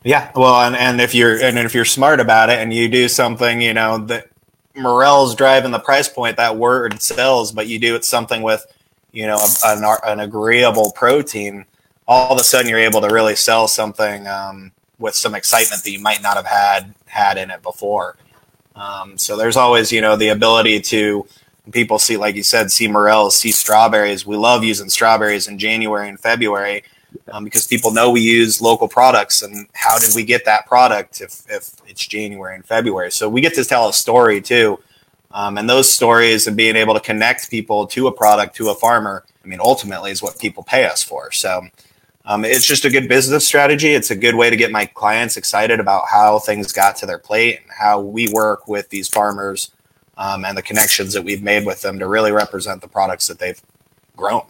Yeah, 0.04 0.32
well, 0.36 0.62
and, 0.62 0.76
and 0.76 1.02
if 1.02 1.14
you're 1.14 1.42
and 1.44 1.58
if 1.60 1.74
you're 1.74 1.86
smart 1.86 2.20
about 2.20 2.50
it 2.50 2.60
and 2.60 2.74
you 2.74 2.88
do 2.88 3.10
something, 3.10 3.62
you 3.62 3.74
know 3.74 3.98
that 4.06 4.30
Morel's 4.76 5.36
driving 5.36 5.72
the 5.72 5.80
price 5.80 6.08
point, 6.08 6.38
that 6.38 6.56
word 6.58 7.02
sells. 7.02 7.52
But 7.52 7.68
you 7.68 7.80
do 7.80 7.96
it 7.96 8.06
something 8.06 8.42
with, 8.42 8.66
you 9.12 9.28
know, 9.28 9.40
an, 9.66 9.84
an 10.06 10.20
agreeable 10.22 10.92
protein. 10.94 11.66
All 12.08 12.32
of 12.32 12.40
a 12.40 12.44
sudden, 12.44 12.70
you're 12.70 12.80
able 12.80 13.02
to 13.02 13.10
really 13.10 13.36
sell 13.36 13.68
something 13.68 14.26
um, 14.28 14.72
with 15.00 15.16
some 15.16 15.34
excitement 15.34 15.84
that 15.84 15.92
you 15.92 16.00
might 16.00 16.22
not 16.22 16.36
have 16.36 16.46
had 16.46 16.94
had 17.06 17.38
in 17.38 17.50
it 17.50 17.62
before. 17.62 18.16
Um, 18.76 19.18
so 19.18 19.36
there's 19.36 19.58
always, 19.58 19.92
you 19.92 20.02
know, 20.02 20.16
the 20.16 20.30
ability 20.30 20.82
to 20.82 21.28
people 21.72 22.00
see, 22.00 22.18
like 22.18 22.36
you 22.36 22.44
said, 22.44 22.72
see 22.72 22.88
morels, 22.88 23.36
see 23.36 23.52
strawberries. 23.52 24.26
We 24.26 24.38
love 24.38 24.64
using 24.64 24.90
strawberries 24.90 25.48
in 25.48 25.60
January 25.60 26.10
and 26.10 26.20
February 26.20 26.84
um, 27.32 27.44
because 27.44 27.68
people 27.68 27.92
know 27.92 28.12
we 28.12 28.22
use 28.22 28.62
local 28.62 28.88
products. 28.88 29.42
And 29.42 29.68
how 29.74 29.98
did 30.00 30.16
we 30.16 30.24
get 30.24 30.46
that 30.46 30.66
product 30.68 31.22
if, 31.22 31.44
if 31.50 31.72
it's 31.88 32.06
January 32.06 32.56
and 32.56 32.66
February? 32.66 33.12
So 33.12 33.30
we 33.30 33.42
get 33.42 33.54
to 33.56 33.66
tell 33.66 33.90
a 33.90 33.94
story 33.94 34.42
too. 34.42 34.80
Um, 35.32 35.58
and 35.58 35.70
those 35.70 35.92
stories 35.92 36.48
and 36.48 36.58
being 36.58 36.76
able 36.76 36.96
to 36.96 37.00
connect 37.00 37.52
people 37.52 37.86
to 37.88 38.08
a 38.08 38.12
product, 38.12 38.56
to 38.56 38.70
a 38.70 38.76
farmer, 38.76 39.24
I 39.44 39.48
mean, 39.48 39.60
ultimately 39.62 40.12
is 40.12 40.24
what 40.24 40.40
people 40.40 40.64
pay 40.64 40.86
us 40.86 41.04
for. 41.04 41.32
So 41.32 41.68
um, 42.30 42.46
it's 42.46 42.68
just 42.68 42.86
a 42.86 42.92
good 42.92 43.10
business 43.10 43.46
strategy. 43.46 43.90
It's 43.90 44.12
a 44.12 44.16
good 44.16 44.36
way 44.36 44.52
to 44.52 44.56
get 44.56 44.72
my 44.72 44.86
clients 44.86 45.36
excited 45.36 45.80
about 45.80 46.04
how 46.12 46.38
things 46.38 46.72
got 46.72 46.96
to 46.98 47.08
their 47.08 47.18
plate 47.18 47.62
and 47.64 47.72
how 47.72 48.02
we 48.02 48.32
work 48.32 48.68
with 48.68 48.88
these 48.90 49.10
farmers 49.10 49.72
um, 50.16 50.46
and 50.46 50.56
the 50.56 50.62
connections 50.62 51.14
that 51.14 51.24
we've 51.24 51.42
made 51.42 51.66
with 51.66 51.82
them 51.82 51.98
to 51.98 52.08
really 52.08 52.32
represent 52.32 52.82
the 52.82 52.88
products 52.88 53.26
that 53.28 53.40
they've 53.40 53.60
grown. 54.16 54.44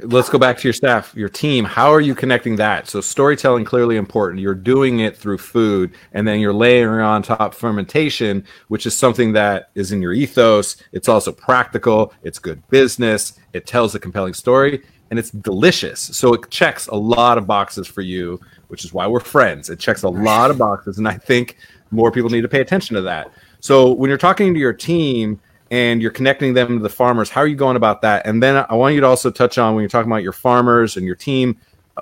let's 0.00 0.30
go 0.30 0.38
back 0.38 0.56
to 0.56 0.68
your 0.68 0.72
staff, 0.72 1.14
your 1.14 1.28
team. 1.28 1.66
How 1.66 1.92
are 1.92 2.00
you 2.00 2.14
connecting 2.14 2.56
that? 2.56 2.88
So 2.88 3.02
storytelling 3.02 3.66
clearly 3.66 3.98
important. 3.98 4.40
You're 4.40 4.54
doing 4.54 5.00
it 5.00 5.18
through 5.18 5.38
food, 5.38 5.92
and 6.12 6.26
then 6.26 6.40
you're 6.40 6.54
layering 6.54 7.04
on 7.04 7.22
top 7.22 7.52
fermentation, 7.52 8.42
which 8.68 8.86
is 8.86 8.96
something 8.96 9.34
that 9.34 9.68
is 9.74 9.92
in 9.92 10.00
your 10.00 10.14
ethos. 10.14 10.78
It's 10.92 11.10
also 11.10 11.30
practical. 11.30 12.14
It's 12.22 12.38
good 12.38 12.66
business. 12.68 13.38
It 13.52 13.66
tells 13.66 13.94
a 13.94 13.98
compelling 13.98 14.34
story, 14.34 14.82
and 15.10 15.18
it's 15.18 15.30
delicious. 15.30 16.00
So 16.00 16.34
it 16.34 16.50
checks 16.50 16.88
a 16.88 16.94
lot 16.94 17.38
of 17.38 17.46
boxes 17.46 17.86
for 17.86 18.00
you, 18.00 18.40
which 18.68 18.84
is 18.84 18.92
why 18.92 19.06
we're 19.06 19.20
friends. 19.20 19.70
It 19.70 19.78
checks 19.78 20.02
a 20.02 20.08
lot 20.08 20.50
of 20.50 20.58
boxes, 20.58 20.98
and 20.98 21.06
I 21.06 21.16
think 21.16 21.56
more 21.90 22.10
people 22.10 22.30
need 22.30 22.42
to 22.42 22.48
pay 22.48 22.60
attention 22.60 22.96
to 22.96 23.02
that. 23.02 23.30
So 23.60 23.92
when 23.92 24.08
you're 24.08 24.18
talking 24.18 24.52
to 24.52 24.60
your 24.60 24.72
team 24.72 25.40
and 25.70 26.02
you're 26.02 26.10
connecting 26.10 26.54
them 26.54 26.78
to 26.78 26.82
the 26.82 26.88
farmers, 26.88 27.30
how 27.30 27.40
are 27.40 27.46
you 27.46 27.56
going 27.56 27.76
about 27.76 28.02
that? 28.02 28.26
And 28.26 28.42
then 28.42 28.64
I 28.68 28.74
want 28.74 28.94
you 28.94 29.00
to 29.00 29.06
also 29.06 29.30
touch 29.30 29.58
on 29.58 29.74
when 29.74 29.82
you're 29.82 29.88
talking 29.88 30.10
about 30.10 30.22
your 30.22 30.32
farmers 30.32 30.96
and 30.96 31.06
your 31.06 31.16
team 31.16 31.56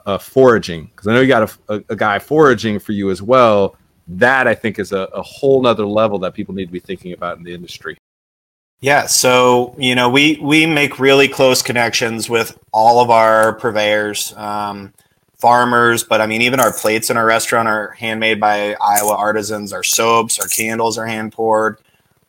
uh, 0.07 0.19
foraging, 0.19 0.87
because 0.87 1.07
I 1.07 1.15
know 1.15 1.21
you 1.21 1.29
got 1.29 1.59
a, 1.69 1.75
a, 1.75 1.85
a 1.91 1.97
guy 1.97 2.19
foraging 2.19 2.79
for 2.79 2.93
you 2.93 3.11
as 3.11 3.23
well. 3.23 3.77
That 4.09 4.47
I 4.47 4.55
think 4.55 4.79
is 4.79 4.93
a, 4.93 5.09
a 5.15 5.23
whole 5.23 5.63
nother 5.63 5.87
level 5.87 6.19
that 6.19 6.35
people 6.35 6.55
need 6.55 6.67
to 6.67 6.73
be 6.73 6.81
thinking 6.81 7.13
about 7.13 7.39
in 7.39 7.45
the 7.45 7.55
industry. 7.55 7.97
Yeah, 8.81 9.07
so 9.07 9.75
you 9.79 9.95
know 9.95 10.09
we 10.11 10.39
we 10.43 10.67
make 10.67 10.99
really 10.99 11.29
close 11.29 11.63
connections 11.63 12.29
with 12.29 12.59
all 12.73 13.01
of 13.01 13.11
our 13.11 13.55
purveyors, 13.55 14.35
um, 14.37 14.93
farmers, 15.37 16.05
but 16.05 16.21
I 16.21 16.27
mean 16.27 16.43
even 16.43 16.61
our 16.61 16.73
plates 16.73 17.09
in 17.09 17.17
our 17.17 17.25
restaurant 17.25 17.67
are 17.69 17.93
handmade 17.93 18.41
by 18.41 18.75
Iowa 18.81 19.15
artisans. 19.17 19.73
Our 19.73 19.83
soaps, 19.83 20.39
our 20.39 20.49
candles 20.49 20.99
are 20.99 21.07
hand 21.07 21.33
poured, 21.33 21.79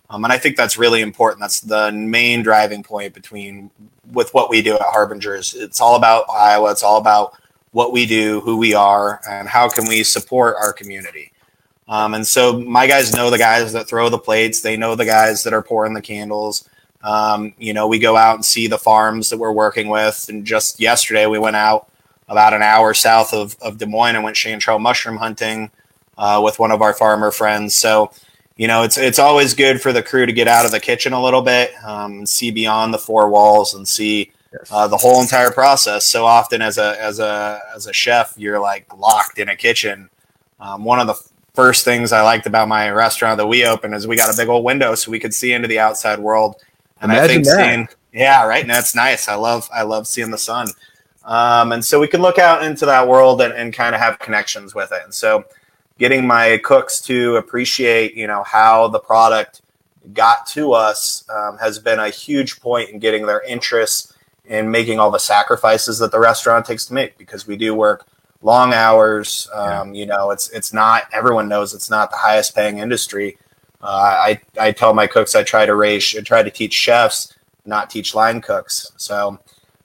um, 0.09 0.23
and 0.23 0.31
I 0.31 0.37
think 0.37 0.55
that's 0.55 0.77
really 0.77 1.01
important. 1.01 1.41
That's 1.41 1.59
the 1.59 1.91
main 1.91 2.41
driving 2.41 2.83
point 2.83 3.13
between 3.13 3.69
with 4.13 4.33
what 4.33 4.49
we 4.49 4.61
do 4.61 4.75
at 4.75 4.81
Harbingers. 4.81 5.53
It's 5.55 5.81
all 5.81 5.95
about 5.97 6.25
Iowa. 6.29 6.71
It's 6.71 6.83
all 6.83 6.97
about 6.97 7.33
what 7.71 7.91
we 7.91 8.05
do, 8.05 8.39
who 8.41 8.55
we 8.55 8.73
are, 8.73 9.19
and 9.29 9.49
how 9.49 9.67
can 9.67 9.87
we 9.87 10.03
support 10.03 10.55
our 10.61 10.71
community. 10.71 11.33
Um, 11.87 12.13
and 12.13 12.25
so 12.25 12.59
my 12.59 12.87
guys 12.87 13.13
know 13.13 13.29
the 13.29 13.37
guys 13.37 13.73
that 13.73 13.87
throw 13.87 14.09
the 14.09 14.17
plates. 14.17 14.61
They 14.61 14.77
know 14.77 14.95
the 14.95 15.05
guys 15.05 15.43
that 15.43 15.53
are 15.53 15.61
pouring 15.61 15.93
the 15.93 16.01
candles. 16.01 16.67
Um, 17.03 17.53
you 17.59 17.73
know, 17.73 17.87
we 17.87 17.99
go 17.99 18.17
out 18.17 18.35
and 18.35 18.45
see 18.45 18.67
the 18.67 18.79
farms 18.79 19.29
that 19.29 19.37
we're 19.37 19.51
working 19.51 19.89
with. 19.89 20.25
And 20.27 20.45
just 20.45 20.79
yesterday, 20.79 21.27
we 21.27 21.37
went 21.37 21.55
out 21.55 21.91
about 22.27 22.53
an 22.53 22.63
hour 22.63 22.93
south 22.93 23.33
of, 23.33 23.55
of 23.61 23.77
Des 23.77 23.85
Moines 23.85 24.15
and 24.15 24.23
went 24.23 24.35
chanterelle 24.35 24.81
mushroom 24.81 25.17
hunting 25.17 25.69
uh, 26.17 26.41
with 26.43 26.57
one 26.57 26.71
of 26.71 26.81
our 26.81 26.93
farmer 26.93 27.29
friends. 27.29 27.75
So, 27.75 28.11
you 28.57 28.67
know, 28.67 28.83
it's 28.83 28.97
it's 28.97 29.19
always 29.19 29.53
good 29.53 29.81
for 29.81 29.93
the 29.93 30.01
crew 30.01 30.25
to 30.25 30.33
get 30.33 30.47
out 30.47 30.65
of 30.65 30.71
the 30.71 30.79
kitchen 30.79 31.13
a 31.13 31.21
little 31.21 31.41
bit, 31.41 31.71
um, 31.83 32.25
see 32.25 32.51
beyond 32.51 32.93
the 32.93 32.97
four 32.97 33.29
walls, 33.29 33.73
and 33.73 33.87
see 33.87 34.31
uh, 34.71 34.87
the 34.87 34.97
whole 34.97 35.21
entire 35.21 35.51
process. 35.51 36.05
So 36.05 36.25
often, 36.25 36.61
as 36.61 36.77
a 36.77 36.99
as 36.99 37.19
a 37.19 37.59
as 37.75 37.85
a 37.85 37.93
chef, 37.93 38.33
you're 38.37 38.59
like 38.59 38.91
locked 38.97 39.37
in 39.39 39.49
a 39.49 39.55
kitchen. 39.55 40.09
Um, 40.59 40.85
one 40.85 40.99
of 40.99 41.07
the 41.07 41.21
first 41.55 41.85
things 41.85 42.11
I 42.11 42.21
liked 42.21 42.45
about 42.45 42.67
my 42.67 42.89
restaurant 42.89 43.37
that 43.37 43.47
we 43.47 43.65
opened 43.65 43.95
is 43.95 44.07
we 44.07 44.17
got 44.17 44.33
a 44.33 44.37
big 44.37 44.49
old 44.49 44.63
window 44.63 44.95
so 44.95 45.11
we 45.11 45.19
could 45.19 45.33
see 45.33 45.53
into 45.53 45.67
the 45.67 45.79
outside 45.79 46.19
world. 46.19 46.55
And 47.01 47.11
Imagine 47.11 47.23
I 47.23 47.27
think 47.27 47.45
that. 47.45 47.57
seeing, 47.57 47.87
yeah, 48.13 48.45
right. 48.45 48.61
And 48.61 48.69
that's 48.69 48.95
nice. 48.95 49.27
I 49.27 49.35
love, 49.35 49.69
I 49.73 49.83
love 49.83 50.07
seeing 50.07 50.31
the 50.31 50.37
sun. 50.37 50.67
Um, 51.23 51.71
and 51.71 51.83
so 51.83 51.99
we 51.99 52.07
can 52.07 52.21
look 52.21 52.37
out 52.37 52.63
into 52.63 52.85
that 52.85 53.07
world 53.07 53.41
and, 53.41 53.53
and 53.53 53.73
kind 53.73 53.95
of 53.95 54.01
have 54.01 54.19
connections 54.19 54.75
with 54.75 54.91
it. 54.91 55.01
And 55.03 55.13
so 55.13 55.45
getting 55.97 56.27
my 56.27 56.59
cooks 56.63 57.01
to 57.01 57.37
appreciate, 57.37 58.15
you 58.15 58.27
know, 58.27 58.43
how 58.43 58.87
the 58.89 58.99
product 58.99 59.61
got 60.13 60.45
to 60.47 60.73
us 60.73 61.27
um, 61.29 61.57
has 61.57 61.79
been 61.79 61.99
a 61.99 62.09
huge 62.09 62.59
point 62.59 62.89
in 62.91 62.99
getting 62.99 63.25
their 63.25 63.41
interest 63.41 64.13
in 64.45 64.69
making 64.69 64.99
all 64.99 65.09
the 65.09 65.17
sacrifices 65.19 65.97
that 65.99 66.11
the 66.11 66.19
restaurant 66.19 66.65
takes 66.65 66.85
to 66.85 66.93
make 66.93 67.17
because 67.17 67.47
we 67.47 67.57
do 67.57 67.73
work 67.73 68.05
long 68.45 68.73
hours. 68.73 69.49
Um, 69.53 69.93
yeah. 69.93 69.99
You 69.99 70.05
know, 70.05 70.31
it's 70.31 70.49
it's 70.51 70.71
not 70.71 71.03
everyone 71.11 71.49
knows 71.49 71.73
it's 71.73 71.89
not 71.89 72.11
the 72.11 72.17
highest 72.17 72.55
paying 72.55 72.77
industry. 72.77 73.37
Uh, 73.81 73.87
I 74.27 74.41
I 74.59 74.71
tell 74.71 74.93
my 74.93 75.07
cooks 75.07 75.35
I 75.35 75.43
try 75.43 75.65
to 75.65 75.75
raise 75.75 76.05
try 76.23 76.43
to 76.43 76.51
teach 76.51 76.73
chefs, 76.73 77.33
not 77.65 77.89
teach 77.89 78.15
line 78.15 78.39
cooks. 78.41 78.91
So, 78.97 79.39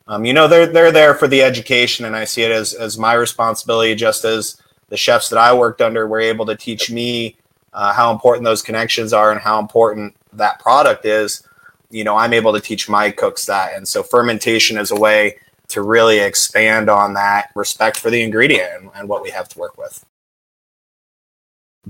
um, 0.06 0.24
you 0.24 0.34
know, 0.34 0.46
they're 0.46 0.66
they're 0.66 0.92
there 0.92 1.14
for 1.14 1.26
the 1.26 1.42
education, 1.42 2.04
and 2.04 2.14
I 2.14 2.24
see 2.24 2.42
it 2.42 2.52
as 2.52 2.74
as 2.74 2.98
my 2.98 3.14
responsibility, 3.14 3.94
just 3.94 4.24
as 4.24 4.60
the 4.90 4.96
chefs 4.96 5.30
that 5.30 5.38
I 5.38 5.52
worked 5.54 5.80
under 5.80 6.06
were 6.06 6.20
able 6.20 6.46
to 6.46 6.56
teach 6.56 6.90
me 6.90 7.36
uh, 7.72 7.92
how 7.94 8.12
important 8.12 8.44
those 8.44 8.62
connections 8.62 9.12
are 9.12 9.32
and 9.32 9.40
how 9.40 9.58
important 9.58 10.14
that 10.34 10.60
product 10.60 11.06
is. 11.06 11.46
You 11.88 12.04
know, 12.04 12.16
I'm 12.16 12.34
able 12.34 12.52
to 12.52 12.60
teach 12.60 12.88
my 12.88 13.10
cooks 13.10 13.46
that, 13.46 13.74
and 13.74 13.88
so 13.88 14.02
fermentation 14.02 14.76
is 14.76 14.90
a 14.90 14.96
way 14.96 15.38
to 15.70 15.82
really 15.82 16.18
expand 16.18 16.88
on 16.88 17.14
that 17.14 17.50
respect 17.54 17.98
for 17.98 18.10
the 18.10 18.22
ingredient 18.22 18.70
and, 18.74 18.90
and 18.94 19.08
what 19.08 19.22
we 19.22 19.30
have 19.30 19.48
to 19.48 19.58
work 19.58 19.76
with. 19.78 20.04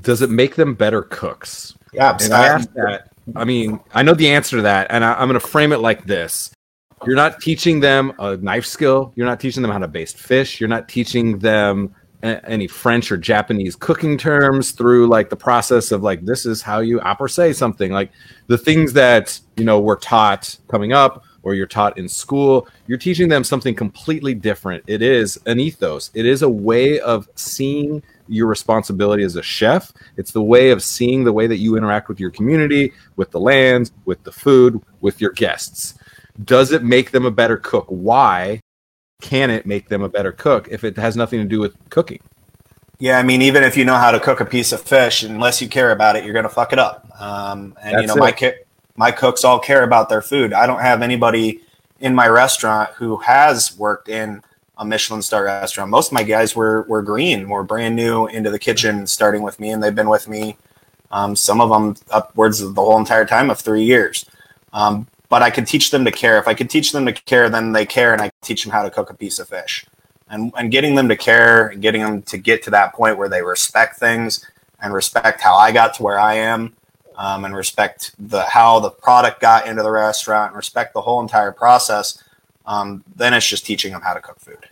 Does 0.01 0.23
it 0.23 0.31
make 0.31 0.55
them 0.55 0.75
better 0.75 1.03
cooks? 1.03 1.75
Yeah, 1.93 2.17
and 2.21 2.33
I 2.33 2.47
asked 2.47 2.73
that. 2.75 3.11
I 3.35 3.45
mean, 3.45 3.81
I 3.93 4.03
know 4.03 4.15
the 4.15 4.31
answer 4.31 4.57
to 4.57 4.63
that, 4.63 4.87
and 4.91 5.05
I, 5.05 5.15
I'm 5.15 5.29
going 5.29 5.41
to 5.41 5.47
frame 5.47 5.73
it 5.73 5.81
like 5.81 6.05
this: 6.05 6.51
You're 7.05 7.17
not 7.17 7.41
teaching 7.41 7.81
them 7.81 8.13
a 8.19 8.37
knife 8.37 8.67
skill. 8.67 9.13
You're 9.17 9.27
not 9.27 9.41
teaching 9.41 9.63
them 9.63 9.73
how 9.73 9.79
to 9.79 9.89
baste 9.89 10.19
fish. 10.19 10.61
You're 10.61 10.69
not 10.69 10.89
teaching 10.89 11.39
them 11.39 11.95
any 12.23 12.67
French 12.67 13.11
or 13.11 13.17
Japanese 13.17 13.75
cooking 13.75 14.19
terms 14.19 14.73
through 14.73 15.09
like 15.09 15.31
the 15.31 15.37
process 15.37 15.91
of 15.91 16.03
like 16.03 16.25
this 16.25 16.45
is 16.45 16.61
how 16.61 16.81
you 16.81 17.01
opera 17.01 17.31
say 17.31 17.53
something 17.53 17.93
like 17.93 18.11
the 18.47 18.59
things 18.59 18.93
that 18.93 19.41
you 19.57 19.65
know 19.65 19.81
were 19.81 19.97
taught 19.97 20.57
coming 20.69 20.93
up 20.93 21.25
or 21.43 21.55
you're 21.55 21.67
taught 21.67 21.99
in 21.99 22.09
school, 22.09 22.69
you're 22.87 22.99
teaching 22.99 23.29
them 23.29 23.45
something 23.45 23.75
completely 23.75 24.35
different. 24.35 24.85
It 24.87 25.03
is 25.03 25.39
an 25.47 25.61
ethos, 25.61 26.11
it 26.15 26.27
is 26.27 26.43
a 26.43 26.49
way 26.49 27.01
of 27.01 27.29
seeing 27.35 28.03
your 28.29 28.47
responsibility 28.47 29.25
as 29.25 29.37
a 29.37 29.43
chef. 29.43 29.93
It's 30.17 30.33
the 30.33 30.43
way 30.43 30.71
of 30.71 30.83
seeing 30.83 31.25
the 31.25 31.33
way 31.33 31.47
that 31.47 31.57
you 31.57 31.77
interact 31.77 32.09
with 32.09 32.21
your 32.21 32.31
community, 32.31 32.93
with 33.17 33.31
the 33.33 33.41
land, 33.41 33.91
with 34.05 34.23
the 34.23 34.33
food, 34.33 34.81
with 35.01 35.21
your 35.21 35.33
guests. 35.33 35.95
Does 36.45 36.73
it 36.73 36.83
make 36.83 37.11
them 37.11 37.27
a 37.27 37.31
better 37.31 37.57
cook? 37.57 37.87
Why 37.89 38.61
can 39.21 39.51
it 39.51 39.67
make 39.67 39.89
them 39.89 40.03
a 40.03 40.09
better 40.09 40.33
cook 40.33 40.69
if 40.71 40.85
it 40.85 40.97
has 40.97 41.17
nothing 41.17 41.41
to 41.41 41.47
do 41.47 41.61
with 41.61 41.75
cooking? 41.91 42.21
Yeah, 42.99 43.19
I 43.19 43.23
mean, 43.23 43.43
even 43.43 43.63
if 43.63 43.77
you 43.77 43.85
know 43.85 43.97
how 43.97 44.11
to 44.11 44.21
cook 44.21 44.41
a 44.41 44.45
piece 44.45 44.73
of 44.73 44.81
fish, 44.83 45.23
unless 45.23 45.61
you 45.63 45.69
care 45.69 45.91
about 45.91 46.17
it, 46.17 46.25
you're 46.25 46.35
going 46.35 46.45
to 46.45 46.51
fuck 46.51 46.73
it 46.73 46.79
up. 46.79 47.11
Um, 47.19 47.75
and 47.83 47.95
That's 47.95 48.03
you 48.03 48.07
know, 48.09 48.15
it. 48.15 48.21
my 48.21 48.33
kid 48.33 48.55
my 48.97 49.11
cooks 49.11 49.45
all 49.45 49.59
care 49.59 49.83
about 49.83 50.09
their 50.09 50.23
food. 50.23 50.53
I 50.53 50.67
don't 50.67 50.81
have 50.81 51.03
anybody 51.03 51.61
in 52.01 52.15
my 52.15 52.29
restaurant 52.29 52.91
who 52.91 53.19
has 53.19 53.77
worked 53.77 54.09
in 54.09 54.43
a 54.79 54.85
Michelin 54.85 55.23
star 55.23 55.45
restaurant. 55.45 55.91
Most 55.91 56.09
of 56.09 56.13
my 56.15 56.23
guys 56.23 56.57
were 56.57 56.83
were 56.83 57.03
green, 57.03 57.49
were 57.49 57.63
brand 57.63 57.95
new 57.95 58.27
into 58.27 58.51
the 58.51 58.59
kitchen, 58.59 59.07
starting 59.07 59.43
with 59.43 59.61
me, 59.61 59.71
and 59.71 59.83
they've 59.83 59.95
been 59.95 60.09
with 60.09 60.27
me. 60.27 60.57
Um, 61.11 61.37
some 61.37 61.61
of 61.61 61.69
them 61.69 61.97
upwards 62.11 62.61
of 62.61 62.75
the 62.75 62.81
whole 62.81 62.99
entire 62.99 63.27
time 63.27 63.51
of 63.51 63.61
three 63.61 63.83
years. 63.83 64.25
Um, 64.73 65.07
but 65.29 65.43
I 65.43 65.51
could 65.51 65.67
teach 65.67 65.91
them 65.91 66.05
to 66.05 66.11
care. 66.11 66.39
If 66.39 66.49
I 66.49 66.55
could 66.55 66.71
teach 66.71 66.93
them 66.93 67.05
to 67.07 67.13
care, 67.13 67.49
then 67.51 67.73
they 67.73 67.85
care, 67.85 68.13
and 68.13 68.23
I 68.23 68.31
teach 68.41 68.65
them 68.65 68.73
how 68.73 68.83
to 68.83 68.91
cook 68.91 69.11
a 69.11 69.15
piece 69.15 69.39
of 69.39 69.49
fish. 69.49 69.87
And 70.31 70.53
and 70.57 70.71
getting 70.71 70.95
them 70.95 71.09
to 71.09 71.17
care, 71.17 71.69
and 71.69 71.83
getting 71.83 72.03
them 72.03 72.23
to 72.23 72.39
get 72.39 72.63
to 72.65 72.71
that 72.71 72.95
point 72.95 73.19
where 73.19 73.29
they 73.29 73.43
respect 73.43 73.99
things 73.99 74.47
and 74.81 74.95
respect 74.95 75.43
how 75.43 75.57
I 75.57 75.73
got 75.73 75.95
to 75.95 76.03
where 76.03 76.19
I 76.19 76.35
am 76.35 76.75
um, 77.21 77.45
and 77.45 77.55
respect 77.55 78.13
the 78.19 78.43
how 78.45 78.81
the 78.81 78.91
product 78.91 79.41
got 79.41 79.67
into 79.67 79.83
the 79.83 79.91
restaurant 79.91 80.49
and 80.49 80.57
respect 80.57 80.95
the 80.95 81.03
whole 81.03 81.21
entire 81.21 81.53
process, 81.53 82.25
um, 82.65 83.05
then 83.15 83.35
it's 83.35 83.47
just 83.47 83.67
teaching 83.67 83.93
them 83.93 84.01
how 84.01 84.15
to 84.15 84.21
cook 84.21 84.41
food. 84.41 84.67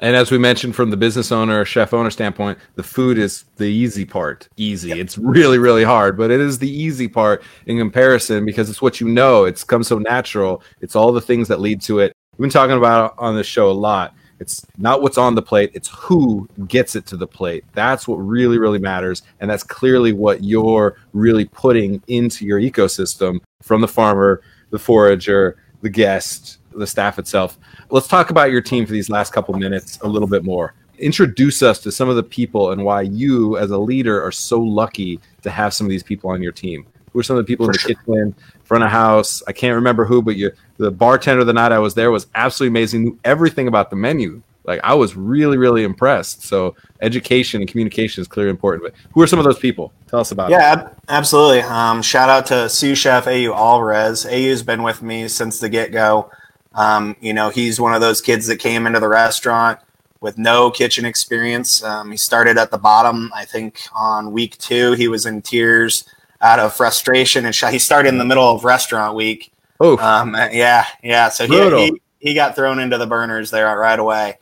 And 0.00 0.14
as 0.14 0.30
we 0.30 0.36
mentioned 0.36 0.76
from 0.76 0.90
the 0.90 0.96
business 0.96 1.32
owner, 1.32 1.64
chef 1.64 1.94
owner 1.94 2.10
standpoint, 2.10 2.58
the 2.74 2.82
food 2.82 3.16
is 3.16 3.44
the 3.56 3.64
easy 3.64 4.04
part. 4.04 4.46
Easy. 4.58 4.90
Yep. 4.90 4.98
It's 4.98 5.16
really, 5.16 5.56
really 5.56 5.84
hard, 5.84 6.18
but 6.18 6.30
it 6.30 6.40
is 6.40 6.58
the 6.58 6.68
easy 6.68 7.08
part 7.08 7.42
in 7.64 7.78
comparison 7.78 8.44
because 8.44 8.68
it's 8.68 8.82
what 8.82 9.00
you 9.00 9.08
know. 9.08 9.44
It's 9.44 9.64
come 9.64 9.82
so 9.82 9.98
natural. 9.98 10.62
It's 10.82 10.94
all 10.94 11.12
the 11.12 11.20
things 11.20 11.48
that 11.48 11.60
lead 11.60 11.80
to 11.82 12.00
it. 12.00 12.14
We've 12.32 12.42
been 12.42 12.50
talking 12.50 12.76
about 12.76 13.14
on 13.16 13.36
this 13.36 13.46
show 13.46 13.70
a 13.70 13.72
lot 13.72 14.14
it's 14.40 14.66
not 14.78 15.02
what's 15.02 15.18
on 15.18 15.34
the 15.34 15.42
plate, 15.42 15.70
it's 15.74 15.88
who 15.88 16.48
gets 16.66 16.96
it 16.96 17.06
to 17.06 17.16
the 17.16 17.26
plate. 17.26 17.64
That's 17.72 18.08
what 18.08 18.16
really, 18.16 18.58
really 18.58 18.78
matters. 18.78 19.22
And 19.40 19.50
that's 19.50 19.62
clearly 19.62 20.12
what 20.12 20.42
you're 20.42 20.96
really 21.12 21.44
putting 21.46 22.02
into 22.08 22.44
your 22.44 22.60
ecosystem 22.60 23.40
from 23.62 23.80
the 23.80 23.88
farmer, 23.88 24.42
the 24.70 24.78
forager, 24.78 25.56
the 25.82 25.88
guest, 25.88 26.58
the 26.72 26.86
staff 26.86 27.18
itself. 27.18 27.58
Let's 27.90 28.08
talk 28.08 28.30
about 28.30 28.50
your 28.50 28.60
team 28.60 28.86
for 28.86 28.92
these 28.92 29.10
last 29.10 29.32
couple 29.32 29.54
minutes 29.54 29.98
a 30.02 30.08
little 30.08 30.28
bit 30.28 30.44
more. 30.44 30.74
Introduce 30.98 31.62
us 31.62 31.80
to 31.80 31.92
some 31.92 32.08
of 32.08 32.16
the 32.16 32.22
people 32.22 32.72
and 32.72 32.84
why 32.84 33.02
you, 33.02 33.58
as 33.58 33.70
a 33.70 33.78
leader, 33.78 34.22
are 34.22 34.32
so 34.32 34.60
lucky 34.60 35.20
to 35.42 35.50
have 35.50 35.74
some 35.74 35.86
of 35.86 35.90
these 35.90 36.02
people 36.02 36.30
on 36.30 36.42
your 36.42 36.52
team. 36.52 36.86
Who 37.14 37.20
are 37.20 37.22
some 37.22 37.38
of 37.38 37.46
the 37.46 37.50
people 37.50 37.66
for 37.66 37.70
in 37.70 37.74
the 37.74 37.78
sure. 37.78 37.94
kitchen, 37.94 38.34
front 38.64 38.84
of 38.84 38.90
house? 38.90 39.42
I 39.46 39.52
can't 39.52 39.76
remember 39.76 40.04
who, 40.04 40.20
but 40.20 40.36
you 40.36 40.50
the 40.76 40.90
bartender 40.90 41.44
the 41.44 41.52
night 41.52 41.72
I 41.72 41.78
was 41.78 41.94
there 41.94 42.10
was 42.10 42.26
absolutely 42.34 42.72
amazing, 42.72 43.04
knew 43.04 43.18
everything 43.24 43.68
about 43.68 43.88
the 43.88 43.96
menu. 43.96 44.42
Like 44.64 44.80
I 44.82 44.94
was 44.94 45.14
really, 45.14 45.56
really 45.56 45.84
impressed. 45.84 46.42
So 46.42 46.74
education 47.00 47.60
and 47.60 47.70
communication 47.70 48.20
is 48.20 48.26
clearly 48.28 48.50
important. 48.50 48.82
But 48.82 48.94
who 49.12 49.22
are 49.22 49.26
some 49.26 49.38
of 49.38 49.44
those 49.44 49.58
people? 49.58 49.92
Tell 50.08 50.18
us 50.18 50.32
about 50.32 50.50
yeah, 50.50 50.72
it. 50.72 50.78
Yeah, 50.78 50.90
absolutely. 51.08 51.60
Um, 51.60 52.02
shout 52.02 52.28
out 52.28 52.46
to 52.46 52.68
sous 52.68 52.98
chef 52.98 53.28
AU 53.28 53.54
Alvarez. 53.54 54.26
AU's 54.26 54.62
been 54.62 54.82
with 54.82 55.00
me 55.00 55.28
since 55.28 55.60
the 55.60 55.68
get 55.68 55.92
go. 55.92 56.30
Um, 56.74 57.14
you 57.20 57.32
know, 57.32 57.50
he's 57.50 57.80
one 57.80 57.94
of 57.94 58.00
those 58.00 58.20
kids 58.20 58.48
that 58.48 58.56
came 58.56 58.86
into 58.86 58.98
the 58.98 59.08
restaurant 59.08 59.78
with 60.20 60.38
no 60.38 60.70
kitchen 60.70 61.04
experience. 61.04 61.84
Um, 61.84 62.10
he 62.10 62.16
started 62.16 62.58
at 62.58 62.70
the 62.70 62.78
bottom. 62.78 63.30
I 63.34 63.44
think 63.44 63.80
on 63.94 64.32
week 64.32 64.56
two, 64.58 64.92
he 64.92 65.06
was 65.06 65.26
in 65.26 65.42
tears 65.42 66.08
out 66.40 66.58
of 66.58 66.74
frustration 66.74 67.46
and 67.46 67.54
sh- 67.54 67.64
he 67.70 67.78
started 67.78 68.08
in 68.08 68.18
the 68.18 68.24
middle 68.24 68.54
of 68.54 68.64
restaurant 68.64 69.14
week 69.14 69.52
Oh, 69.80 69.98
um, 69.98 70.34
yeah, 70.52 70.86
yeah. 71.02 71.28
So 71.28 71.46
he, 71.46 71.84
he, 71.84 72.02
he 72.18 72.34
got 72.34 72.54
thrown 72.54 72.78
into 72.78 72.98
the 72.98 73.06
burners 73.06 73.50
there 73.50 73.76
right 73.78 73.98
away. 73.98 74.38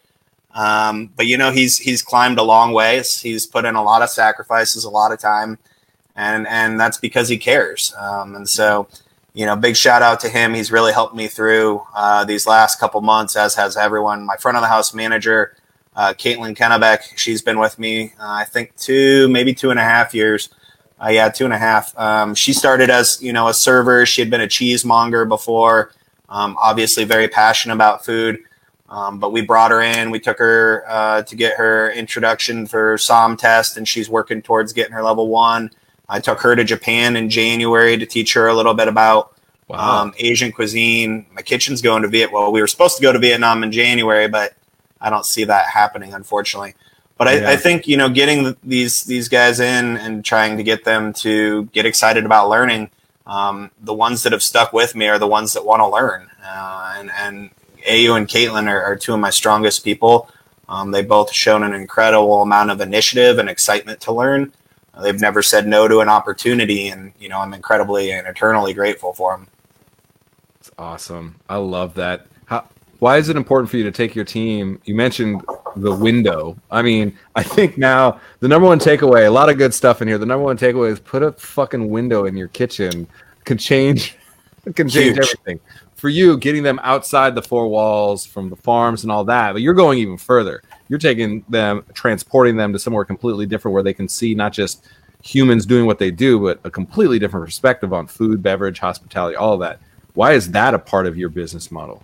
Um, 0.54 1.10
but 1.16 1.26
you 1.26 1.38
know 1.38 1.50
he's 1.50 1.78
he's 1.78 2.02
climbed 2.02 2.38
a 2.38 2.42
long 2.42 2.72
ways. 2.72 3.20
He's 3.20 3.46
put 3.46 3.64
in 3.64 3.74
a 3.74 3.82
lot 3.82 4.02
of 4.02 4.10
sacrifices, 4.10 4.84
a 4.84 4.90
lot 4.90 5.10
of 5.10 5.18
time, 5.18 5.58
and 6.14 6.46
and 6.46 6.78
that's 6.78 6.98
because 6.98 7.28
he 7.28 7.38
cares. 7.38 7.94
Um, 7.98 8.36
and 8.36 8.46
so, 8.46 8.86
you 9.32 9.46
know, 9.46 9.56
big 9.56 9.76
shout 9.76 10.02
out 10.02 10.20
to 10.20 10.28
him. 10.28 10.52
He's 10.52 10.70
really 10.70 10.92
helped 10.92 11.14
me 11.14 11.26
through 11.26 11.82
uh, 11.94 12.26
these 12.26 12.46
last 12.46 12.78
couple 12.78 13.00
months, 13.00 13.34
as 13.34 13.54
has 13.54 13.78
everyone. 13.78 14.26
My 14.26 14.36
front 14.36 14.58
of 14.58 14.62
the 14.62 14.68
house 14.68 14.92
manager, 14.92 15.56
uh, 15.96 16.12
Caitlin 16.12 16.54
Kennebeck, 16.54 17.16
she's 17.16 17.40
been 17.40 17.58
with 17.58 17.78
me, 17.78 18.12
uh, 18.20 18.28
I 18.28 18.44
think 18.44 18.76
two, 18.76 19.28
maybe 19.30 19.54
two 19.54 19.70
and 19.70 19.80
a 19.80 19.84
half 19.84 20.14
years. 20.14 20.50
Uh, 21.02 21.08
yeah, 21.08 21.28
two 21.28 21.44
and 21.44 21.52
a 21.52 21.58
half. 21.58 21.98
Um, 21.98 22.34
she 22.34 22.52
started 22.52 22.88
as 22.88 23.20
you 23.20 23.32
know 23.32 23.48
a 23.48 23.54
server. 23.54 24.06
She 24.06 24.20
had 24.20 24.30
been 24.30 24.42
a 24.42 24.46
cheesemonger 24.46 25.28
before. 25.28 25.92
Um, 26.28 26.56
obviously, 26.60 27.04
very 27.04 27.28
passionate 27.28 27.74
about 27.74 28.04
food. 28.04 28.38
Um, 28.88 29.18
but 29.18 29.32
we 29.32 29.40
brought 29.40 29.70
her 29.70 29.80
in. 29.80 30.10
We 30.10 30.20
took 30.20 30.38
her 30.38 30.84
uh, 30.86 31.22
to 31.22 31.34
get 31.34 31.56
her 31.56 31.90
introduction 31.92 32.66
for 32.66 32.98
SOM 32.98 33.36
test, 33.36 33.78
and 33.78 33.88
she's 33.88 34.10
working 34.10 34.42
towards 34.42 34.72
getting 34.74 34.92
her 34.92 35.02
level 35.02 35.28
one. 35.28 35.70
I 36.08 36.20
took 36.20 36.40
her 36.42 36.54
to 36.54 36.62
Japan 36.62 37.16
in 37.16 37.30
January 37.30 37.96
to 37.96 38.04
teach 38.04 38.34
her 38.34 38.48
a 38.48 38.54
little 38.54 38.74
bit 38.74 38.88
about 38.88 39.34
wow. 39.68 40.02
um, 40.02 40.14
Asian 40.18 40.52
cuisine. 40.52 41.24
My 41.32 41.40
kitchen's 41.40 41.80
going 41.80 42.02
to 42.02 42.08
Vietnam. 42.08 42.42
Well, 42.42 42.52
we 42.52 42.60
were 42.60 42.66
supposed 42.66 42.96
to 42.98 43.02
go 43.02 43.12
to 43.12 43.18
Vietnam 43.18 43.62
in 43.62 43.72
January, 43.72 44.28
but 44.28 44.54
I 45.00 45.08
don't 45.08 45.24
see 45.24 45.44
that 45.44 45.66
happening, 45.66 46.12
unfortunately. 46.12 46.74
But 47.22 47.28
I, 47.28 47.36
yeah. 47.36 47.50
I 47.50 47.56
think 47.56 47.86
you 47.86 47.96
know, 47.96 48.08
getting 48.08 48.56
these 48.64 49.04
these 49.04 49.28
guys 49.28 49.60
in 49.60 49.96
and 49.96 50.24
trying 50.24 50.56
to 50.56 50.64
get 50.64 50.82
them 50.82 51.12
to 51.12 51.66
get 51.66 51.86
excited 51.86 52.26
about 52.26 52.48
learning. 52.48 52.90
Um, 53.28 53.70
the 53.80 53.94
ones 53.94 54.24
that 54.24 54.32
have 54.32 54.42
stuck 54.42 54.72
with 54.72 54.96
me 54.96 55.06
are 55.06 55.20
the 55.20 55.28
ones 55.28 55.52
that 55.52 55.64
want 55.64 55.78
to 55.82 55.86
learn, 55.86 56.28
uh, 56.44 56.94
and 56.96 57.12
and 57.12 57.50
AU 57.88 58.16
and 58.16 58.26
Caitlin 58.26 58.68
are, 58.68 58.82
are 58.82 58.96
two 58.96 59.14
of 59.14 59.20
my 59.20 59.30
strongest 59.30 59.84
people. 59.84 60.30
Um, 60.68 60.90
they 60.90 61.04
both 61.04 61.32
shown 61.32 61.62
an 61.62 61.74
incredible 61.74 62.42
amount 62.42 62.72
of 62.72 62.80
initiative 62.80 63.38
and 63.38 63.48
excitement 63.48 64.00
to 64.00 64.10
learn. 64.10 64.52
Uh, 64.92 65.02
they've 65.02 65.20
never 65.20 65.42
said 65.42 65.68
no 65.68 65.86
to 65.86 66.00
an 66.00 66.08
opportunity, 66.08 66.88
and 66.88 67.12
you 67.20 67.28
know 67.28 67.38
I'm 67.38 67.54
incredibly 67.54 68.10
and 68.10 68.26
eternally 68.26 68.74
grateful 68.74 69.12
for 69.12 69.36
them. 69.36 69.46
It's 70.58 70.72
awesome. 70.76 71.36
I 71.48 71.58
love 71.58 71.94
that. 71.94 72.26
Why 73.02 73.16
is 73.16 73.28
it 73.28 73.34
important 73.34 73.68
for 73.68 73.78
you 73.78 73.82
to 73.82 73.90
take 73.90 74.14
your 74.14 74.24
team? 74.24 74.80
You 74.84 74.94
mentioned 74.94 75.42
the 75.74 75.92
window. 75.92 76.56
I 76.70 76.82
mean, 76.82 77.18
I 77.34 77.42
think 77.42 77.76
now 77.76 78.20
the 78.38 78.46
number 78.46 78.68
one 78.68 78.78
takeaway, 78.78 79.26
a 79.26 79.30
lot 79.30 79.48
of 79.48 79.58
good 79.58 79.74
stuff 79.74 80.02
in 80.02 80.06
here. 80.06 80.18
The 80.18 80.26
number 80.26 80.44
one 80.44 80.56
takeaway 80.56 80.92
is 80.92 81.00
put 81.00 81.24
a 81.24 81.32
fucking 81.32 81.90
window 81.90 82.26
in 82.26 82.36
your 82.36 82.46
kitchen. 82.46 83.08
Can 83.44 83.58
change, 83.58 84.16
can 84.76 84.88
change 84.88 85.16
Huge. 85.16 85.18
everything 85.18 85.58
for 85.96 86.10
you 86.10 86.36
getting 86.36 86.62
them 86.62 86.78
outside 86.84 87.34
the 87.34 87.42
four 87.42 87.66
walls 87.66 88.24
from 88.24 88.48
the 88.48 88.56
farms 88.56 89.02
and 89.02 89.10
all 89.10 89.24
that 89.24 89.52
but 89.52 89.62
you're 89.62 89.74
going 89.74 90.00
even 90.00 90.16
further 90.16 90.60
you're 90.88 90.98
taking 90.98 91.44
them 91.48 91.84
transporting 91.94 92.56
them 92.56 92.72
to 92.72 92.78
somewhere 92.78 93.04
completely 93.04 93.46
different 93.46 93.72
where 93.72 93.84
they 93.84 93.94
can 93.94 94.08
see 94.08 94.34
not 94.34 94.52
just 94.52 94.84
humans 95.22 95.64
doing 95.64 95.86
what 95.86 96.00
they 96.00 96.10
do 96.10 96.40
but 96.40 96.58
a 96.64 96.70
completely 96.70 97.20
different 97.20 97.46
perspective 97.46 97.92
on 97.92 98.04
food 98.08 98.42
beverage 98.42 98.80
hospitality 98.80 99.36
all 99.36 99.54
of 99.54 99.60
that 99.60 99.78
why 100.14 100.32
is 100.32 100.50
that 100.50 100.74
a 100.74 100.78
part 100.78 101.06
of 101.06 101.16
your 101.16 101.28
business 101.28 101.70
model 101.70 102.02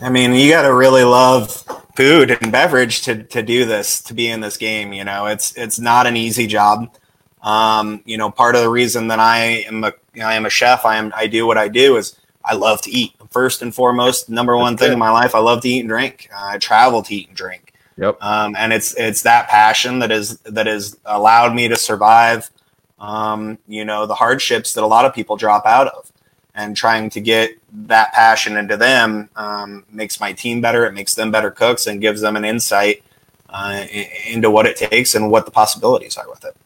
i 0.00 0.08
mean 0.08 0.32
you 0.34 0.50
got 0.50 0.62
to 0.62 0.74
really 0.74 1.04
love 1.04 1.50
food 1.96 2.30
and 2.30 2.50
beverage 2.50 3.02
to, 3.02 3.22
to 3.24 3.42
do 3.42 3.64
this 3.64 4.02
to 4.02 4.14
be 4.14 4.28
in 4.28 4.40
this 4.40 4.56
game 4.56 4.92
you 4.92 5.04
know 5.04 5.26
it's 5.26 5.56
it's 5.56 5.78
not 5.78 6.06
an 6.06 6.16
easy 6.16 6.46
job 6.46 6.94
um, 7.42 8.02
you 8.06 8.16
know 8.16 8.30
part 8.30 8.54
of 8.54 8.62
the 8.62 8.70
reason 8.70 9.08
that 9.08 9.20
i 9.20 9.38
am 9.38 9.84
a 9.84 9.92
i 10.22 10.34
am 10.34 10.46
a 10.46 10.50
chef 10.50 10.84
i 10.84 10.96
am 10.96 11.12
i 11.14 11.26
do 11.26 11.46
what 11.46 11.58
i 11.58 11.68
do 11.68 11.96
is 11.96 12.16
I 12.44 12.54
love 12.54 12.82
to 12.82 12.90
eat. 12.90 13.14
First 13.30 13.62
and 13.62 13.74
foremost, 13.74 14.28
number 14.28 14.56
one 14.56 14.76
thing 14.76 14.92
in 14.92 14.98
my 14.98 15.10
life, 15.10 15.34
I 15.34 15.38
love 15.38 15.62
to 15.62 15.68
eat 15.68 15.80
and 15.80 15.88
drink. 15.88 16.28
I 16.36 16.58
travel 16.58 17.02
to 17.02 17.14
eat 17.14 17.28
and 17.28 17.36
drink. 17.36 17.72
Yep. 17.96 18.22
Um, 18.22 18.54
and 18.56 18.72
it's 18.72 18.94
it's 18.96 19.22
that 19.22 19.48
passion 19.48 20.00
that 20.00 20.12
is 20.12 20.38
that 20.40 20.66
has 20.66 20.96
allowed 21.04 21.54
me 21.54 21.68
to 21.68 21.76
survive. 21.76 22.50
Um, 22.98 23.58
you 23.66 23.84
know 23.84 24.06
the 24.06 24.14
hardships 24.14 24.74
that 24.74 24.84
a 24.84 24.86
lot 24.86 25.04
of 25.04 25.14
people 25.14 25.36
drop 25.36 25.64
out 25.66 25.88
of, 25.88 26.12
and 26.54 26.76
trying 26.76 27.10
to 27.10 27.20
get 27.20 27.58
that 27.74 28.12
passion 28.12 28.56
into 28.56 28.76
them 28.76 29.28
um, 29.36 29.84
makes 29.90 30.20
my 30.20 30.32
team 30.32 30.60
better. 30.60 30.86
It 30.86 30.92
makes 30.92 31.14
them 31.14 31.30
better 31.30 31.50
cooks 31.50 31.86
and 31.86 32.00
gives 32.00 32.20
them 32.20 32.36
an 32.36 32.44
insight 32.44 33.02
uh, 33.50 33.84
into 34.26 34.50
what 34.50 34.66
it 34.66 34.76
takes 34.76 35.14
and 35.14 35.30
what 35.30 35.44
the 35.44 35.50
possibilities 35.50 36.16
are 36.16 36.28
with 36.28 36.44
it. 36.44 36.56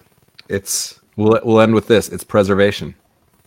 It's 0.49 1.01
we'll 1.17 1.41
we'll 1.45 1.61
end 1.61 1.75
with 1.75 1.87
this. 1.87 2.09
It's 2.09 2.25
preservation. 2.25 2.95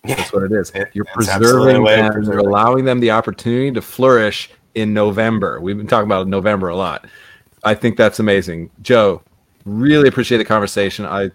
That's 0.03 0.33
what 0.33 0.43
it 0.43 0.51
is. 0.51 0.71
You're 0.93 1.05
preserving 1.05 1.83
them. 1.83 2.23
You're 2.23 2.39
allowing 2.39 2.85
them 2.85 2.99
the 2.99 3.11
opportunity 3.11 3.71
to 3.71 3.81
flourish 3.81 4.49
in 4.73 4.93
November. 4.93 5.61
We've 5.61 5.77
been 5.77 5.87
talking 5.87 6.07
about 6.07 6.27
November 6.27 6.69
a 6.69 6.75
lot. 6.75 7.05
I 7.63 7.75
think 7.75 7.97
that's 7.97 8.19
amazing. 8.19 8.71
Joe, 8.81 9.21
really 9.65 10.07
appreciate 10.07 10.39
the 10.39 10.45
conversation. 10.45 11.05
I 11.05 11.29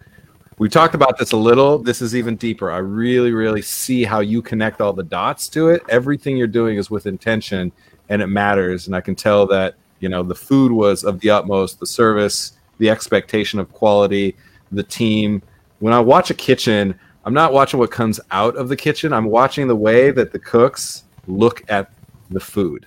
we 0.59 0.69
talked 0.69 0.95
about 0.95 1.19
this 1.19 1.33
a 1.33 1.37
little. 1.37 1.79
This 1.79 2.01
is 2.01 2.16
even 2.16 2.37
deeper. 2.37 2.71
I 2.71 2.79
really, 2.79 3.33
really 3.33 3.61
see 3.61 4.05
how 4.05 4.21
you 4.21 4.40
connect 4.40 4.81
all 4.81 4.92
the 4.92 5.03
dots 5.03 5.49
to 5.51 5.69
it. 5.69 5.83
Everything 5.88 6.37
you're 6.37 6.47
doing 6.47 6.79
is 6.79 6.90
with 6.90 7.07
intention 7.07 7.71
and 8.09 8.23
it 8.23 8.29
matters. 8.29 8.87
And 8.87 8.97
I 8.97 9.03
can 9.03 9.14
tell 9.14 9.47
that, 9.49 9.75
you 10.01 10.09
know, 10.09 10.23
the 10.23 10.35
food 10.35 10.73
was 10.73 11.05
of 11.05 11.21
the 11.21 11.29
utmost, 11.29 11.79
the 11.79 11.87
service, 11.87 12.53
the 12.79 12.88
expectation 12.88 13.59
of 13.59 13.71
quality, 13.73 14.35
the 14.73 14.83
team. 14.83 15.42
When 15.81 15.92
I 15.92 16.01
watch 16.01 16.31
a 16.31 16.35
kitchen, 16.35 16.99
I'm 17.27 17.35
not 17.35 17.53
watching 17.53 17.79
what 17.79 17.90
comes 17.90 18.19
out 18.31 18.57
of 18.57 18.69
the 18.71 18.77
kitchen. 18.77 19.12
I'm 19.12 19.27
watching 19.27 19.69
the 19.69 19.77
way 19.77 20.11
that 20.11 20.33
the 20.33 20.38
cooks 20.38 21.05
look 21.27 21.71
at 21.71 21.90
the 22.31 22.40
food. 22.40 22.87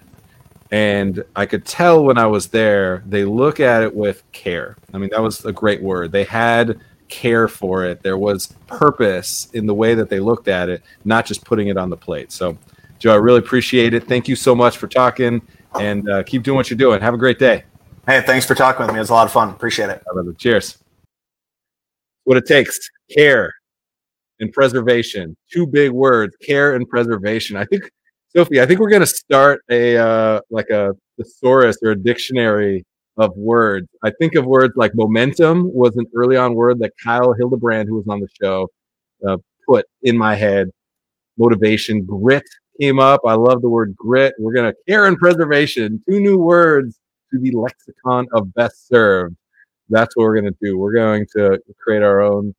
And 0.72 1.24
I 1.36 1.46
could 1.46 1.66
tell 1.66 2.04
when 2.04 2.18
I 2.18 2.26
was 2.26 2.48
there, 2.48 3.04
they 3.06 3.26
look 3.26 3.60
at 3.60 3.84
it 3.84 3.94
with 3.94 4.24
care. 4.32 4.78
I 4.94 4.98
mean, 4.98 5.10
that 5.12 5.22
was 5.22 5.46
a 5.46 5.52
great 5.52 5.82
word. 5.82 6.12
They 6.12 6.24
had 6.24 6.80
care 7.10 7.48
for 7.48 7.86
it. 7.86 8.02
There 8.02 8.18
was 8.18 8.54
purpose 8.68 9.50
in 9.54 9.66
the 9.66 9.74
way 9.74 9.96
that 9.96 10.10
they 10.10 10.20
looked 10.20 10.48
at 10.48 10.70
it, 10.70 10.84
not 11.04 11.26
just 11.26 11.44
putting 11.44 11.68
it 11.68 11.78
on 11.78 11.90
the 11.90 11.98
plate. 11.98 12.32
So, 12.32 12.58
Joe, 13.00 13.14
I 13.14 13.18
really 13.18 13.40
appreciate 13.40 13.94
it. 13.94 14.08
Thank 14.08 14.28
you 14.28 14.36
so 14.36 14.56
much 14.56 14.78
for 14.78 14.88
talking 14.88 15.42
and 15.80 16.10
uh, 16.10 16.24
keep 16.24 16.44
doing 16.44 16.56
what 16.56 16.70
you're 16.70 16.78
doing. 16.78 17.02
Have 17.02 17.14
a 17.14 17.18
great 17.18 17.40
day. 17.40 17.64
Hey, 18.08 18.22
thanks 18.22 18.46
for 18.46 18.56
talking 18.56 18.86
with 18.86 18.94
me. 18.94 18.98
It 18.98 19.02
was 19.02 19.10
a 19.10 19.14
lot 19.14 19.26
of 19.26 19.32
fun. 19.32 19.50
Appreciate 19.50 19.90
it. 19.90 20.04
Cheers. 20.38 20.78
What 22.24 22.38
it 22.38 22.46
takes 22.46 22.80
care 23.16 23.54
and 24.40 24.52
preservation. 24.52 25.36
Two 25.52 25.68
big 25.68 25.92
words: 25.92 26.36
care 26.38 26.76
and 26.76 26.88
preservation. 26.90 27.56
I 27.56 27.66
think, 27.66 27.92
Sophie, 28.36 28.62
I 28.62 28.66
think 28.66 28.80
we're 28.80 28.90
going 28.90 29.02
to 29.02 29.08
start 29.08 29.62
a 29.70 29.98
uh, 29.98 30.42
like 30.50 30.70
a 30.70 30.96
thesaurus 31.18 31.78
or 31.84 31.92
a 31.92 31.96
dictionary 31.96 32.86
of 33.20 33.36
words. 33.36 33.88
I 34.04 34.12
think 34.12 34.36
of 34.36 34.46
words 34.46 34.74
like 34.76 34.96
momentum 34.96 35.72
was 35.74 35.96
an 35.98 36.06
early 36.16 36.38
on 36.38 36.56
word 36.56 36.80
that 36.80 36.94
Kyle 37.04 37.34
Hildebrand, 37.34 37.88
who 37.88 37.96
was 37.96 38.08
on 38.08 38.22
the 38.22 38.28
show, 38.42 38.68
uh, 39.28 39.38
put 39.68 39.86
in 40.04 40.18
my 40.18 40.36
head. 40.36 40.70
Motivation, 41.38 42.04
grit 42.04 42.44
came 42.80 43.00
up. 43.00 43.22
I 43.26 43.34
love 43.34 43.62
the 43.62 43.70
word 43.70 43.96
grit. 43.96 44.34
We're 44.40 44.54
going 44.54 44.72
to 44.72 44.78
care 44.88 45.06
and 45.06 45.18
preservation. 45.18 46.02
Two 46.10 46.20
new 46.20 46.38
words 46.38 47.00
to 47.32 47.40
the 47.40 47.52
lexicon 47.52 48.28
of 48.34 48.54
best 48.54 48.88
served. 48.88 49.36
That's 49.90 50.16
what 50.16 50.24
we're 50.24 50.40
going 50.40 50.54
to 50.54 50.58
do. 50.62 50.78
We're 50.78 50.94
going 50.94 51.26
to 51.36 51.60
create 51.82 52.04
our 52.04 52.22
own 52.22 52.54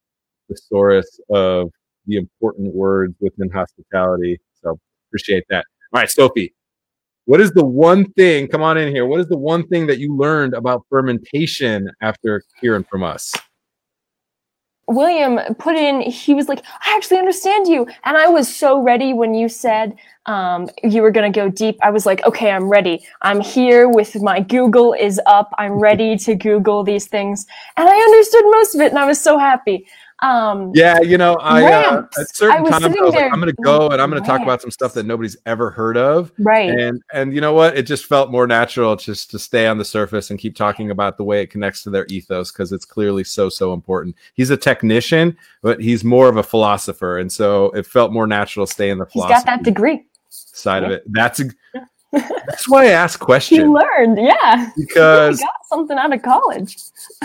thesaurus 0.49 1.20
of 1.31 1.70
the 2.07 2.16
important 2.16 2.75
words 2.75 3.14
within 3.20 3.51
hospitality. 3.51 4.38
So 4.62 4.79
appreciate 5.09 5.44
that. 5.49 5.64
All 5.92 6.01
right, 6.01 6.11
Sophie, 6.11 6.55
what 7.26 7.40
is 7.40 7.52
the 7.52 7.64
one 7.64 8.11
thing? 8.12 8.48
Come 8.48 8.62
on 8.62 8.78
in 8.78 8.94
here. 8.94 9.06
What 9.06 9.20
is 9.20 9.28
the 9.28 9.38
one 9.38 9.66
thing 9.68 9.87
that 9.87 9.98
you 9.98 10.16
learned 10.16 10.54
about 10.54 10.85
fermentation 10.90 11.90
after 12.00 12.42
hearing 12.61 12.85
from 12.85 13.02
us? 13.02 13.33
William 14.90 15.38
put 15.54 15.76
in, 15.76 16.00
he 16.00 16.35
was 16.35 16.48
like, 16.48 16.64
I 16.85 16.96
actually 16.96 17.18
understand 17.18 17.68
you. 17.68 17.87
And 18.04 18.16
I 18.16 18.26
was 18.26 18.52
so 18.52 18.83
ready 18.83 19.12
when 19.12 19.35
you 19.35 19.48
said 19.48 19.96
um, 20.26 20.68
you 20.83 21.00
were 21.02 21.12
going 21.12 21.33
to 21.33 21.37
go 21.37 21.48
deep. 21.48 21.78
I 21.80 21.90
was 21.90 22.06
like, 22.06 22.24
okay, 22.24 22.50
I'm 22.50 22.68
ready. 22.68 23.06
I'm 23.22 23.40
here 23.40 23.88
with 23.88 24.20
my 24.20 24.40
Google 24.40 24.92
is 24.92 25.20
up. 25.26 25.54
I'm 25.59 25.74
ready 25.74 26.16
to 26.18 26.35
Google 26.35 26.83
these 26.83 27.06
things. 27.06 27.46
And 27.76 27.88
I 27.88 27.96
understood 27.96 28.44
most 28.46 28.74
of 28.74 28.80
it 28.80 28.90
and 28.90 28.98
I 28.98 29.06
was 29.06 29.20
so 29.20 29.38
happy. 29.38 29.87
Um, 30.22 30.72
yeah, 30.74 31.00
you 31.00 31.16
know, 31.16 31.35
I 31.37 31.64
uh, 31.64 32.02
at 32.18 32.35
certain 32.35 32.64
times 32.66 32.85
I 32.85 32.88
was 32.88 33.14
like, 33.14 33.33
I'm 33.33 33.40
going 33.40 33.54
to 33.54 33.62
go 33.62 33.88
and 33.88 34.02
I'm 34.02 34.11
going 34.11 34.22
to 34.22 34.26
talk 34.26 34.42
about 34.42 34.61
some 34.61 34.70
stuff 34.70 34.92
that 34.94 35.06
nobody's 35.06 35.37
ever 35.46 35.70
heard 35.70 35.96
of. 35.96 36.30
Right. 36.38 36.68
And 36.68 37.02
and 37.12 37.35
you 37.35 37.40
know 37.40 37.54
what? 37.54 37.76
It 37.76 37.83
just 37.83 38.04
felt 38.04 38.30
more 38.30 38.46
natural 38.46 38.96
just 38.96 39.30
to 39.30 39.38
stay 39.38 39.66
on 39.66 39.78
the 39.78 39.85
surface 39.85 40.30
and 40.30 40.38
keep 40.38 40.56
talking 40.56 40.90
about 40.90 41.16
the 41.16 41.24
way 41.24 41.42
it 41.42 41.48
connects 41.48 41.83
to 41.85 41.90
their 41.90 42.06
ethos 42.11 42.52
because 42.52 42.70
it's 42.72 42.85
clearly 42.85 43.24
so 43.24 43.48
so 43.48 43.72
important. 43.72 44.14
He's 44.35 44.50
a 44.50 44.56
technician, 44.56 45.37
but 45.62 45.80
he's 45.80 46.04
more 46.04 46.28
of 46.28 46.37
a 46.37 46.42
philosopher, 46.42 47.18
and 47.18 47.33
so 47.33 47.66
it 47.70 47.87
felt 47.87 48.12
more 48.12 48.26
natural 48.26 48.66
to 48.66 48.72
stay 48.72 48.90
in 48.90 48.98
the. 48.98 49.06
Philosophy. 49.06 49.35
He's 49.35 49.44
got 49.44 49.46
that 49.46 49.62
degree 49.64 50.04
side 50.28 50.83
yeah. 50.83 50.87
of 50.87 50.92
it. 50.92 51.04
That's 51.06 51.40
a, 51.40 51.44
that's 52.12 52.68
why 52.68 52.87
I 52.87 52.90
ask 52.90 53.18
questions. 53.20 53.61
He 53.61 53.66
learned, 53.66 54.18
yeah. 54.18 54.70
Because 54.77 55.38
he 55.38 55.44
got 55.44 55.66
something 55.66 55.99
out 55.99 56.12
of 56.12 56.23
college. 56.23 56.77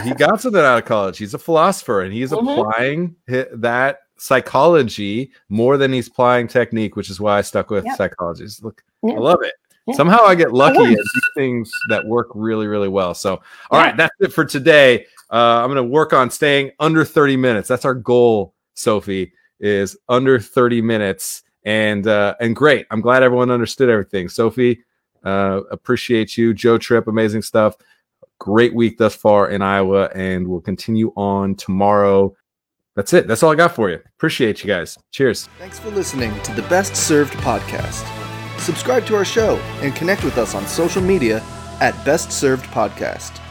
he 0.03 0.11
got 0.11 0.41
something 0.41 0.61
out 0.61 0.77
of 0.77 0.85
college. 0.85 1.17
He's 1.17 1.33
a 1.33 1.39
philosopher, 1.39 2.01
and 2.01 2.13
he's 2.13 2.31
mm-hmm. 2.31 2.47
applying 2.47 3.15
that 3.27 3.99
psychology 4.17 5.31
more 5.49 5.77
than 5.77 5.91
he's 5.91 6.07
applying 6.07 6.47
technique, 6.47 6.95
which 6.95 7.09
is 7.09 7.19
why 7.19 7.37
I 7.37 7.41
stuck 7.41 7.69
with 7.69 7.85
yep. 7.85 7.97
psychology. 7.97 8.45
Look, 8.61 8.83
yep. 9.03 9.17
I 9.17 9.19
love 9.19 9.39
it. 9.41 9.53
Yep. 9.87 9.97
Somehow 9.97 10.23
I 10.25 10.33
get 10.33 10.51
lucky 10.51 10.93
at 10.93 10.99
things 11.35 11.71
that 11.89 12.05
work 12.05 12.27
really, 12.33 12.65
really 12.65 12.87
well. 12.87 13.13
So, 13.13 13.41
all 13.69 13.79
right, 13.79 13.95
that's 13.95 14.15
it 14.19 14.33
for 14.33 14.43
today. 14.43 15.05
Uh, 15.31 15.61
I'm 15.61 15.67
going 15.67 15.75
to 15.75 15.83
work 15.83 16.11
on 16.13 16.31
staying 16.31 16.71
under 16.79 17.05
30 17.05 17.37
minutes. 17.37 17.67
That's 17.67 17.85
our 17.85 17.93
goal, 17.93 18.55
Sophie, 18.73 19.33
is 19.59 19.95
under 20.09 20.39
30 20.39 20.81
minutes 20.81 21.43
and 21.65 22.07
uh, 22.07 22.35
and 22.39 22.55
great. 22.55 22.85
I'm 22.91 23.01
glad 23.01 23.23
everyone 23.23 23.51
understood 23.51 23.89
everything. 23.89 24.29
Sophie, 24.29 24.83
uh, 25.23 25.61
appreciate 25.71 26.37
you. 26.37 26.53
Joe 26.53 26.77
Tripp, 26.77 27.07
amazing 27.07 27.41
stuff. 27.41 27.75
Great 28.39 28.73
week 28.73 28.97
thus 28.97 29.15
far 29.15 29.49
in 29.49 29.61
Iowa, 29.61 30.09
and 30.15 30.47
we'll 30.47 30.61
continue 30.61 31.11
on 31.15 31.55
tomorrow. 31.55 32.35
that's 32.95 33.13
it. 33.13 33.27
That's 33.27 33.43
all 33.43 33.51
I 33.51 33.55
got 33.55 33.75
for 33.75 33.89
you. 33.89 33.99
Appreciate 34.17 34.63
you 34.63 34.67
guys. 34.67 34.97
Cheers. 35.11 35.47
Thanks 35.59 35.79
for 35.79 35.89
listening 35.89 36.39
to 36.43 36.53
the 36.53 36.61
Best 36.63 36.95
Served 36.95 37.33
podcast. 37.35 38.05
Subscribe 38.59 39.05
to 39.07 39.15
our 39.15 39.25
show 39.25 39.57
and 39.81 39.95
connect 39.95 40.23
with 40.23 40.37
us 40.37 40.55
on 40.55 40.65
social 40.65 41.01
media 41.01 41.43
at 41.81 41.93
Best 42.05 42.31
Served 42.31 42.65
Podcast. 42.65 43.41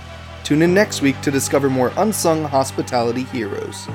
Tune 0.45 0.63
in 0.63 0.73
next 0.75 1.03
week 1.03 1.21
to 1.23 1.31
discover 1.31 1.69
more 1.71 1.93
unsung 1.97 2.45
hospitality 2.45 3.25
heroes. 3.25 3.87